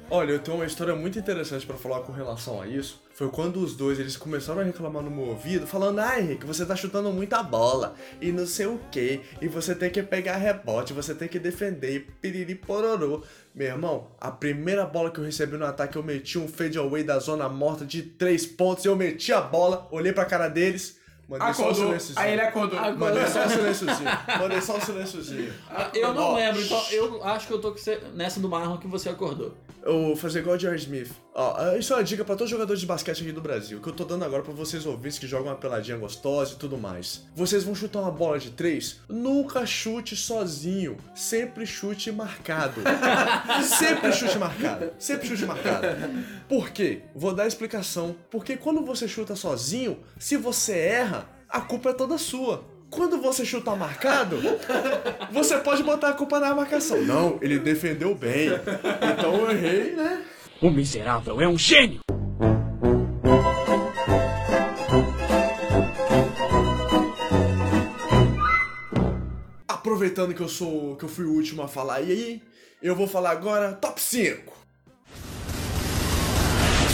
[0.09, 3.03] Olha, eu tenho uma história muito interessante pra falar com relação a isso.
[3.13, 6.65] Foi quando os dois eles começaram a reclamar no meu ouvido, falando: "Ai, Henrique, você
[6.65, 10.93] tá chutando muita bola e não sei o que, e você tem que pegar rebote,
[10.93, 13.21] você tem que defender, e piriri pororô".
[13.53, 17.03] Meu irmão, a primeira bola que eu recebi no ataque, eu meti um fade away
[17.03, 20.96] da zona morta de três pontos, eu meti a bola, olhei pra cara deles,
[21.29, 21.85] mandei só um Acordou.
[21.85, 22.19] silênciozinho.
[22.19, 22.79] Aí ele acordou.
[22.95, 24.09] Mandei só um silênciozinho.
[24.39, 25.53] Mandei só um silênciozinho.
[25.93, 28.87] Eu não lembro, então eu acho que eu tô com você- nessa do Marlon que
[28.87, 29.53] você acordou.
[29.87, 31.11] Eu vou fazer igual o Jerry Smith.
[31.33, 33.87] Ó, isso é uma dica pra todos os jogadores de basquete aqui do Brasil, que
[33.87, 37.25] eu tô dando agora pra vocês ouvintes que jogam uma peladinha gostosa e tudo mais.
[37.33, 42.81] Vocês vão chutar uma bola de três, nunca chute sozinho, sempre chute marcado.
[43.63, 45.87] sempre chute marcado, sempre chute marcado.
[46.49, 47.03] Por quê?
[47.15, 48.13] Vou dar a explicação.
[48.29, 52.61] Porque quando você chuta sozinho, se você erra, a culpa é toda sua.
[52.89, 54.37] Quando você chuta marcado,
[55.31, 57.01] você pode botar a culpa na marcação.
[57.03, 58.49] Não, ele defendeu bem.
[59.17, 60.23] Então eu errei, né?
[60.61, 61.99] O miserável é um gênio!
[69.67, 72.41] Aproveitando que eu sou que eu fui o último a falar e aí,
[72.81, 74.53] eu vou falar agora top 5.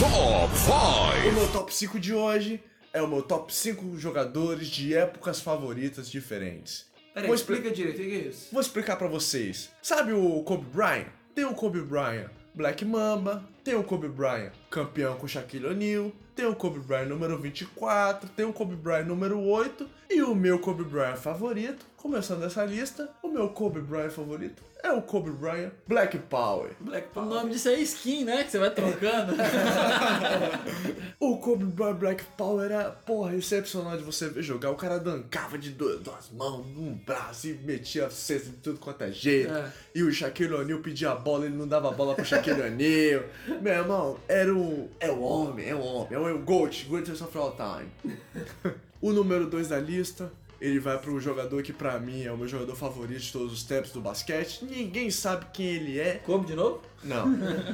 [0.00, 1.28] Top 5.
[1.28, 2.60] O meu top 5 de hoje
[2.94, 6.86] é o meu top 5 jogadores de épocas favoritas diferentes.
[7.12, 8.48] Peraí, Vou expli- explica direito, o que que é isso?
[8.50, 9.70] Vou explicar pra vocês.
[9.82, 11.06] Sabe o Kobe Bryant?
[11.34, 16.46] Tem o Kobe Bryant Black Mamba, tem o Kobe Bryant campeão com Shaquille O'Neal, tem
[16.46, 20.84] o Kobe Bryant número 24, tem o Kobe Bryant número 8 e o meu Kobe
[20.84, 26.18] Bryant favorito, começando essa lista, o meu Kobe Bryant favorito é o Kobe Bryant Black
[26.18, 26.70] Power.
[26.78, 27.28] Black O Power.
[27.28, 28.44] nome disso é skin, né?
[28.44, 29.34] Que você vai trocando.
[31.20, 34.70] O Kobe Bryant Black Power era, porra, excepcional de você ver jogar.
[34.70, 39.02] O cara dancava de duas, duas mãos, num braço e metia cesta de tudo quanto
[39.04, 39.52] é jeito.
[39.52, 39.72] É.
[39.94, 43.22] E o Shaquille O'Neal pedia a bola, ele não dava a bola pro Shaquille O'Neal.
[43.62, 44.90] Meu irmão, era o...
[45.00, 46.12] É o homem, é o homem.
[46.12, 48.16] É o GOAT, Greatest of All Time.
[49.00, 50.30] o número 2 da lista...
[50.64, 53.64] Ele vai pro jogador que pra mim é o meu jogador favorito de todos os
[53.64, 54.64] tempos do basquete.
[54.64, 56.22] Ninguém sabe quem ele é.
[56.24, 56.80] Como de novo?
[57.02, 57.26] Não.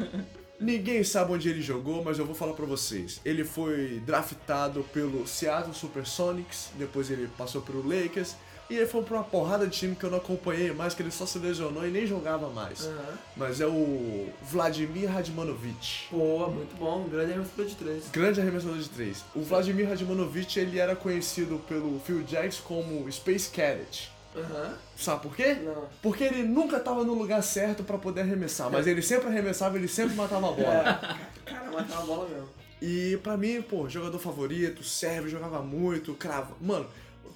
[0.58, 3.20] Ninguém sabe onde ele jogou, mas eu vou falar pra vocês.
[3.24, 8.34] Ele foi draftado pelo Seattle Supersonics, depois ele passou pelo Lakers,
[8.70, 11.10] e ele foi pra uma porrada de time que eu não acompanhei mais, que ele
[11.10, 12.88] só se lesionou e nem jogava mais.
[13.36, 16.06] Mas é o Vladimir Radmanovic.
[16.08, 17.04] Pô, muito bom.
[17.08, 18.04] Grande arremessador de três.
[18.12, 19.24] Grande arremessador de três.
[19.34, 24.10] O Vladimir Radmanovic, ele era conhecido pelo Phil Jackson como Space Cadet.
[24.36, 24.74] Aham.
[24.96, 25.54] Sabe por quê?
[25.54, 25.88] Não.
[26.00, 29.88] Porque ele nunca tava no lugar certo pra poder arremessar, mas ele sempre arremessava, ele
[29.88, 31.18] sempre matava a bola.
[31.44, 32.48] Cara, matava a bola mesmo.
[32.80, 36.56] E pra mim, pô, jogador favorito, serve, jogava muito, crava.
[36.60, 36.86] Mano,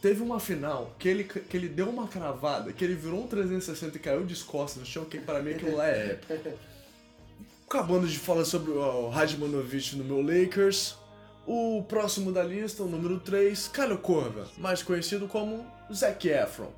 [0.05, 3.97] teve uma final que ele, que ele deu uma cravada, que ele virou um 360
[3.97, 6.59] e caiu de costas no chão, que pra mim aquilo lá é épico.
[7.67, 10.99] Acabando de falar sobre o Radmanovic no meu Lakers.
[11.47, 16.71] O próximo da lista, o número 3, Kyle Korver, mais conhecido como Zac Efron.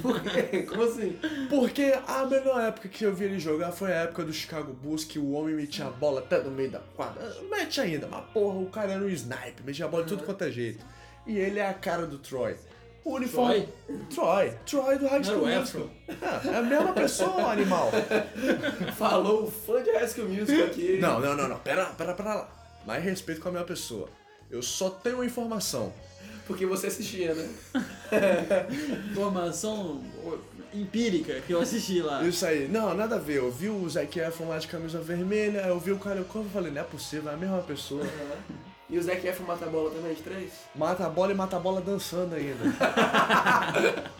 [0.00, 0.64] Por quê?
[0.64, 1.16] Como assim?
[1.48, 5.04] Porque a melhor época que eu vi ele jogar foi a época do Chicago Bulls,
[5.04, 7.32] que o homem metia a bola até no meio da quadra.
[7.48, 10.42] Mete ainda, mas porra, o cara era um sniper, metia a bola de tudo quanto
[10.42, 10.84] é jeito.
[11.24, 12.56] E ele é a cara do Troy.
[13.04, 13.68] O uniforme.
[14.14, 14.52] Troy?
[14.64, 15.90] Troy, do High School o Musical.
[16.08, 17.90] É, é a mesma pessoa, animal.
[18.96, 20.98] Falou o fã de High School Musical aqui.
[20.98, 21.58] Não, não, não, não.
[21.58, 22.48] Pera, pera, pera lá.
[22.86, 24.08] Mais respeito com a minha pessoa.
[24.50, 25.92] Eu só tenho uma informação.
[26.46, 27.48] Porque você assistia, né?
[29.10, 30.02] Informação
[30.74, 32.22] empírica que eu assisti lá.
[32.24, 32.68] Isso aí.
[32.68, 33.38] Não, nada a ver.
[33.38, 36.52] Eu vi o Zac Efron lá de camisa vermelha, eu vi o Kyle Korver e
[36.52, 38.04] falei, não é possível, é a mesma pessoa.
[38.92, 40.52] E o Zac Efron mata a bola também de três?
[40.74, 42.62] Mata a bola e mata a bola dançando ainda.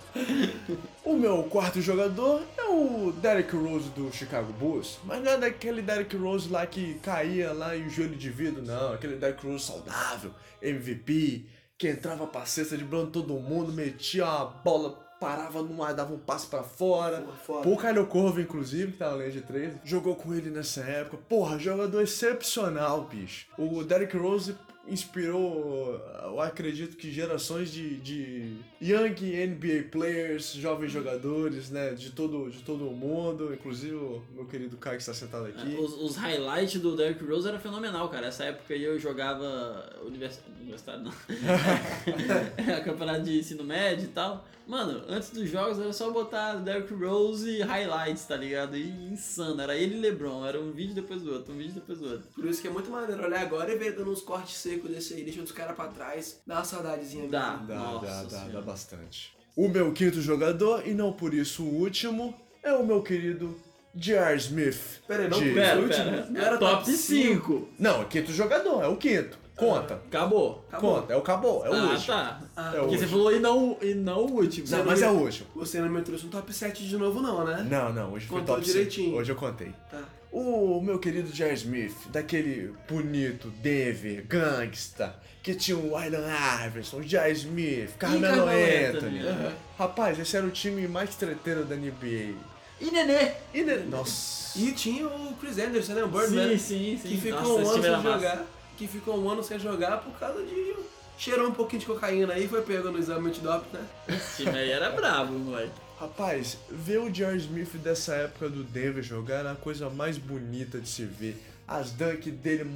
[1.05, 4.99] o meu quarto jogador é o Derrick Rose do Chicago Bulls.
[5.05, 8.95] Mas não é daquele Derrick Rose lá que caía lá em joelho de vidro, não.
[8.95, 11.45] Aquele Derrick Rose saudável, MVP,
[11.77, 16.19] que entrava pra cesta driblando todo mundo, metia a bola, parava no ar, dava um
[16.19, 17.25] passo pra fora.
[17.47, 17.63] fora.
[17.63, 20.81] Pô, o Kyle Corvo, inclusive, que tava na linha de três, jogou com ele nessa
[20.81, 21.17] época.
[21.29, 23.47] Porra, jogador excepcional, bicho.
[23.57, 24.57] O Derrick Rose
[24.87, 29.15] inspirou, eu acredito que gerações de, de young
[29.47, 34.77] NBA players, jovens jogadores, né, de todo, de todo o mundo, inclusive o meu querido
[34.77, 35.77] Kai que está sentado aqui.
[35.77, 38.27] Os, os highlights do Derrick Rose era fenomenal, cara.
[38.27, 40.41] Essa época aí eu jogava univers...
[40.61, 41.13] universitário, não.
[42.57, 44.45] É, campeonato de ensino médio e tal.
[44.67, 48.77] Mano, antes dos jogos era só botar Derrick Rose e highlights, tá ligado?
[48.77, 49.61] E insano.
[49.61, 50.47] Era ele e LeBron.
[50.47, 52.29] Era um vídeo depois do outro, um vídeo depois do outro.
[52.35, 55.15] Por isso que é muito maneiro olhar agora e ver dando uns cortes secos desse
[55.15, 56.41] aí, deixando os caras pra trás.
[56.47, 57.29] Dá uma saudadezinha.
[57.29, 57.57] Dá.
[57.57, 59.33] Dá, Nossa dá, dá, dá bastante.
[59.55, 63.61] O meu quinto jogador, e não por isso o último, é o meu querido
[63.95, 64.37] J.R.
[64.39, 65.03] Smith.
[65.07, 66.27] Pera aí, não de- Pera, último, pera.
[66.31, 67.69] não era top top 5.
[67.79, 69.39] Não, é quinto jogador, é o quinto.
[69.67, 69.95] Conta.
[69.95, 70.65] Acabou.
[70.79, 72.07] Conta, é o acabou, é o ah, último.
[72.07, 72.41] tá.
[72.57, 72.99] É o Porque último.
[72.99, 74.67] você falou e não, e não o último.
[74.69, 75.47] Não, mas é o último.
[75.57, 77.67] Você não me trouxe um top 7 de novo não, né?
[77.69, 78.77] Não, não, hoje foi Contou top 5.
[78.79, 79.17] direitinho.
[79.17, 79.73] Hoje eu contei.
[79.91, 80.01] Tá.
[80.31, 81.55] O meu querido J.R.
[81.55, 86.23] Smith, daquele bonito Denver, gangsta, que tinha o Allen
[86.67, 87.33] Iverson, J.R.
[87.33, 89.19] Smith, Carmelo Carmelo Anthony.
[89.19, 89.53] Anthony, aham.
[89.79, 92.35] Rapaz, esse era o time mais treteiro da NBA.
[92.81, 93.33] E Nenê.
[93.53, 94.59] E ne- Nossa.
[94.59, 96.03] E tinha o Chris Anderson, né?
[96.03, 96.49] O Birdman.
[96.57, 97.09] Sim, sim, sim.
[97.09, 98.47] Que ficou Nossa, um ano sem era massa.
[98.77, 100.75] Que ficou um ano sem jogar por causa de.
[101.19, 103.87] Cheirou um pouquinho de cocaína aí, foi pego no exame antidoping, né?
[104.09, 105.71] Esse time aí era brabo, moleque.
[106.01, 107.37] Rapaz, ver o J.R.
[107.37, 111.41] Smith dessa época do Denver jogar era a coisa mais bonita de se ver.
[111.69, 112.69] As dunk dele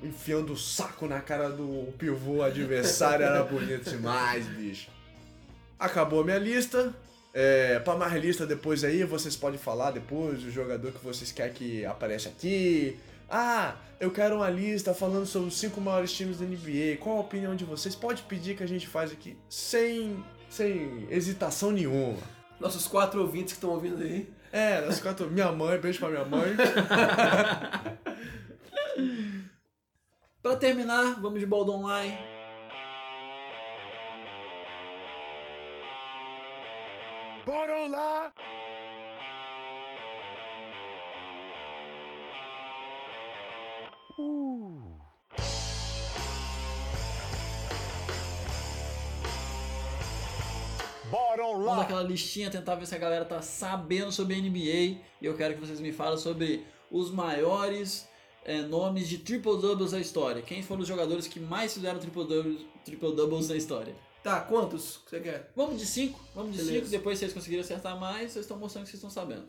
[0.00, 4.88] enfiando o saco na cara do pivô adversário era bonito demais, bicho.
[5.78, 6.94] Acabou a minha lista.
[7.34, 11.52] É, pra mais lista depois aí, vocês podem falar depois o jogador que vocês querem
[11.52, 12.98] que apareça aqui.
[13.28, 16.98] Ah, eu quero uma lista falando sobre os cinco maiores times da NBA.
[17.00, 17.94] Qual a opinião de vocês?
[17.94, 22.18] Pode pedir que a gente faz aqui sem, sem hesitação nenhuma.
[22.60, 24.30] Nossos quatro ouvintes que estão ouvindo aí.
[24.52, 26.56] É, nós quatro, minha mãe, beijo pra minha mãe.
[30.46, 32.16] Pra terminar, vamos de Bold Online.
[37.44, 38.32] Bora lá!
[51.56, 51.76] Vamos lá!
[51.78, 55.00] daquela listinha, tentar ver se a galera tá sabendo sobre a NBA.
[55.20, 58.08] E eu quero que vocês me falem sobre os maiores
[58.44, 60.42] é, nomes de triple doubles da história.
[60.42, 63.94] Quem foram os jogadores que mais fizeram triple doubles, triple doubles na história?
[64.22, 65.52] Tá, quantos que você quer?
[65.54, 66.80] Vamos de 5, vamos de Beleza.
[66.80, 66.90] 5.
[66.90, 69.46] Depois, se vocês conseguirem acertar mais, vocês estão mostrando que vocês estão sabendo.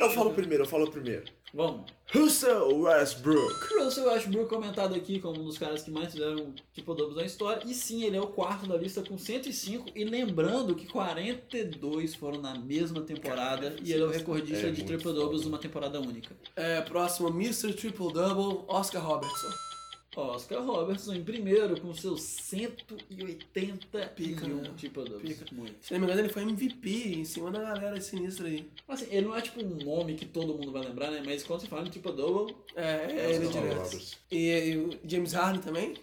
[0.00, 1.24] Eu falo primeiro, eu falo primeiro.
[1.54, 1.92] Vamos.
[2.14, 3.74] Russell Westbrook.
[3.74, 7.62] Russell Westbrook comentado aqui como um dos caras que mais fizeram triple doubles na história.
[7.66, 9.90] E sim, ele é o quarto da lista com 105.
[9.94, 13.76] E lembrando que 42 foram na mesma temporada.
[13.82, 16.34] e ele é o recordista é de triple doubles numa temporada única.
[16.56, 17.74] É, próximo, Mr.
[17.74, 19.71] Triple Double, Oscar Robertson.
[20.14, 25.22] Oscar Robertson em primeiro com seus 180 Pica, e um doubles.
[25.22, 25.46] Pica.
[25.52, 25.74] Muito.
[25.80, 28.68] Se não me engano, ele foi MVP em cima da galera sinistra aí.
[28.86, 31.22] Assim, ele não é tipo um nome que todo mundo vai lembrar, né?
[31.24, 33.84] Mas quando se fala em triple double, É, é ele Oscar direto.
[33.84, 34.16] Robertson.
[34.30, 35.94] E, e o James Harden também?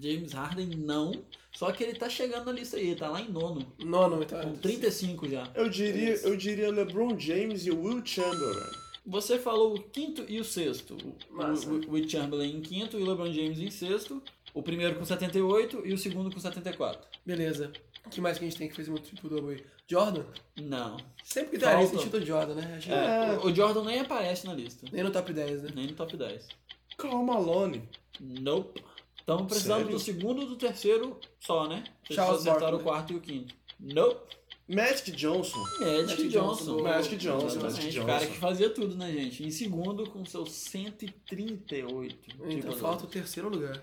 [0.00, 1.12] James Harden não.
[1.52, 3.66] Só que ele tá chegando na lista aí, ele tá lá em nono.
[3.78, 4.42] Nono, então.
[4.42, 5.50] Com 35 já.
[5.54, 8.85] Eu diria, eu diria LeBron James e Will Chamberlain.
[9.06, 10.96] Você falou o quinto e o sexto.
[11.30, 11.70] O- Massa.
[11.70, 14.22] O, Chamberlain em quinto e o LeBron James em sexto.
[14.52, 17.06] O primeiro com 78 e o segundo com 74.
[17.24, 17.72] Beleza.
[18.04, 19.64] O que mais que a gente tem que fez muito triple double aí?
[19.88, 20.24] Jordan?
[20.60, 20.96] Não.
[21.22, 22.04] Sempre que tá na lista, Falta.
[22.10, 22.80] título Jordan, né?
[22.88, 24.86] É, o- Jordan nem aparece na lista.
[24.90, 25.70] Nem no top 10, né?
[25.74, 26.48] Nem no top 10.
[26.96, 27.88] Karl Malone.
[28.20, 28.82] Nope.
[29.18, 29.92] Estamos precisando Sério?
[29.92, 31.82] do segundo e do terceiro só, né?
[32.04, 32.80] Vocês Charles só acertaram Barkley.
[32.80, 33.54] o quarto e o quinto.
[33.78, 34.35] Nope.
[34.68, 35.58] Magic Johnson.
[35.80, 36.64] Magic, Magic Johnson.
[36.64, 36.82] Johnson.
[36.82, 38.32] Magic Johnson, Magic O cara Johnson.
[38.32, 39.44] que fazia tudo, né, gente?
[39.44, 42.16] Em segundo, com seus 138.
[42.34, 43.80] Então Tipo, falta o terceiro lugar.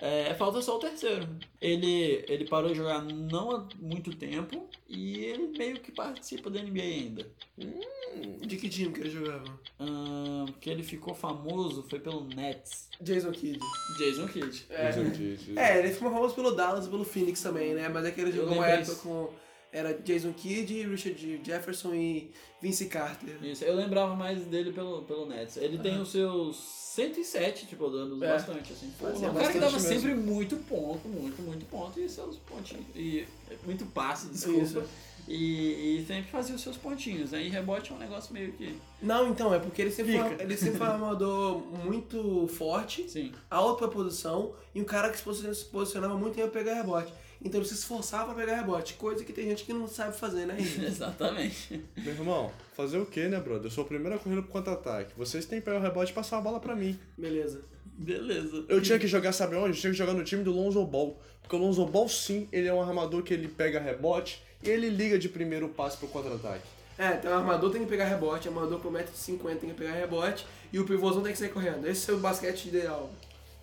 [0.00, 1.26] É, falta só o terceiro.
[1.60, 6.62] Ele, ele parou de jogar não há muito tempo e ele meio que participa da
[6.62, 7.26] NBA ainda.
[8.46, 9.58] De que time que ele jogava?
[10.60, 12.88] Que ele ficou famoso foi pelo Nets.
[13.00, 13.58] Jason Kidd.
[13.98, 14.66] Jason Kidd.
[14.70, 14.90] É.
[14.90, 15.36] Entendi.
[15.56, 17.88] É, ele ficou famoso pelo Dallas e pelo Phoenix também, né?
[17.88, 19.02] Mas é que ele jogou uma época isso.
[19.02, 19.30] com.
[19.72, 23.36] Era Jason Kidd, Richard Jefferson e Vince Carter.
[23.44, 25.56] Isso, eu lembrava mais dele pelo, pelo Nets.
[25.58, 28.28] Ele tem os seus 107, tipo, dando É.
[28.32, 28.90] bastante, assim.
[28.98, 29.88] Fazia é um cara que dava mesmo.
[29.88, 32.84] sempre muito ponto, muito, muito ponto e seus pontinhos.
[32.96, 33.26] E
[33.66, 34.60] muito passe, desculpa.
[34.62, 34.82] Isso.
[35.28, 37.42] E, e sempre fazia os seus pontinhos, né?
[37.44, 38.74] E rebote é um negócio meio que.
[39.02, 40.24] Não, então, é porque ele sempre, Fica.
[40.24, 43.32] foi, ele sempre foi um armador muito forte, Sim.
[43.50, 46.72] alto pra posição, e um cara que se posiciona- se posicionava muito em ia pegar
[46.76, 47.12] rebote.
[47.42, 50.46] Então ele se esforçava pra pegar rebote, coisa que tem gente que não sabe fazer,
[50.46, 50.56] né?
[50.58, 50.84] Henrique?
[50.86, 51.84] Exatamente.
[51.96, 53.66] Meu irmão, fazer o que, né, brother?
[53.66, 55.12] Eu sou o primeiro a correr pro contra-ataque.
[55.16, 56.98] Vocês têm que pegar o rebote e passar a bola pra mim.
[57.16, 57.62] Beleza.
[57.84, 58.64] Beleza.
[58.68, 59.70] Eu tinha que jogar, sabe onde?
[59.70, 61.20] Eu tinha que jogar no time do Lonzo Ball.
[61.42, 64.88] Porque o Lonzo Ball, sim, ele é um armador que ele pega rebote e ele
[64.88, 66.62] liga de primeiro passe pro contra-ataque.
[66.98, 69.92] É, então o armador tem que pegar rebote, o armador pro 1,50m tem que pegar
[69.92, 71.86] rebote, e o pivôzão tem que sair correndo.
[71.86, 73.08] Esse é o basquete ideal.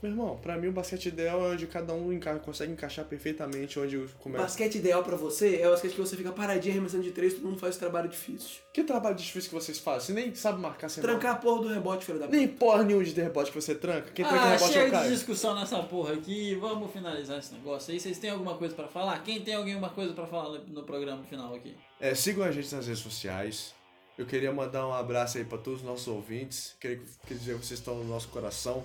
[0.06, 3.80] Meu irmão, pra mim o basquete ideal é onde cada um enca- consegue encaixar perfeitamente
[3.80, 4.44] onde começa.
[4.44, 7.44] Basquete ideal pra você é o basquete que você fica paradinho arremessando de três, todo
[7.48, 8.60] mundo faz trabalho difícil.
[8.72, 10.02] Que trabalho difícil que vocês fazem?
[10.02, 13.04] Você nem sabe marcar sem Trancar a porra do rebote, filho da Nem porra nenhuma
[13.04, 14.12] de rebote que você tranca.
[14.12, 15.10] Quem tranca Ah, rebote é chega o de cara.
[15.10, 16.54] discussão nessa porra aqui.
[16.54, 18.00] Vamos finalizar esse negócio aí.
[18.00, 19.18] Vocês têm alguma coisa pra falar?
[19.24, 21.76] Quem tem alguma coisa pra falar no programa final aqui?
[22.00, 23.74] É, sigam a gente nas redes sociais.
[24.18, 26.76] Eu queria mandar um abraço aí pra todos os nossos ouvintes.
[26.80, 28.84] Queria, queria dizer que vocês estão no nosso coração.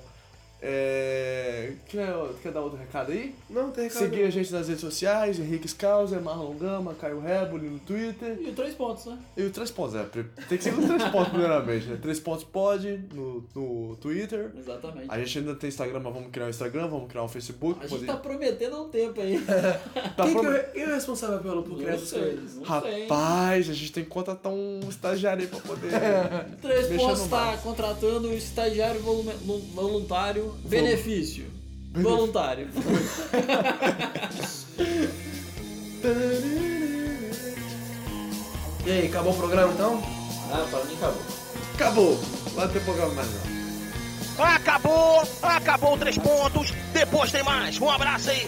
[0.63, 1.73] É...
[1.89, 2.07] Quer,
[2.43, 3.35] quer dar outro recado aí?
[3.49, 3.99] Não, tem recado.
[4.03, 8.39] Seguir a gente nas redes sociais, Henrique Scouser, Marlon Gama, Caio Reboli no Twitter.
[8.41, 9.19] E três pontos, né?
[9.37, 10.05] E o Três Pontos, é.
[10.49, 11.99] Tem que seguir o Três Pontos primeiramente, né?
[12.01, 14.51] Três Pontos pode no, no Twitter.
[14.57, 15.07] Exatamente.
[15.09, 17.79] A gente ainda tem Instagram, mas vamos criar um Instagram, vamos criar um Facebook.
[17.81, 19.41] A gente poder- tá prometendo há um tempo aí.
[20.17, 22.53] tá Quem, pro- que é, quem é o responsável pelo, por criar essas coisas?
[22.53, 22.63] sei.
[22.65, 25.91] Rapaz, a gente tem que contratar um estagiário aí pra poder.
[26.61, 27.63] Três pontos barco.
[27.63, 29.63] contratando o estagiário volume- lu-
[30.51, 30.69] voluntário.
[30.69, 31.45] Benefício.
[31.95, 32.69] Voluntário.
[38.87, 40.03] E aí, acabou o programa então?
[40.53, 41.23] ah, para mim acabou.
[41.75, 42.21] Acabou!
[42.47, 44.45] Não vai ter programa mais não.
[44.45, 45.23] Acabou!
[45.43, 46.73] Acabou três pontos.
[46.93, 47.79] Depois tem mais.
[47.79, 48.47] Um abraço aí.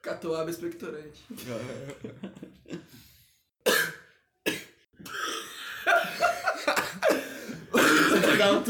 [0.00, 1.24] Catuaba expectorante.
[8.38, 8.62] Dá um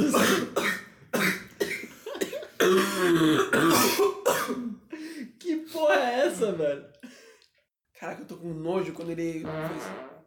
[5.38, 6.86] que porra é essa, velho?
[8.00, 10.17] Caraca, eu tô com nojo quando ele fez.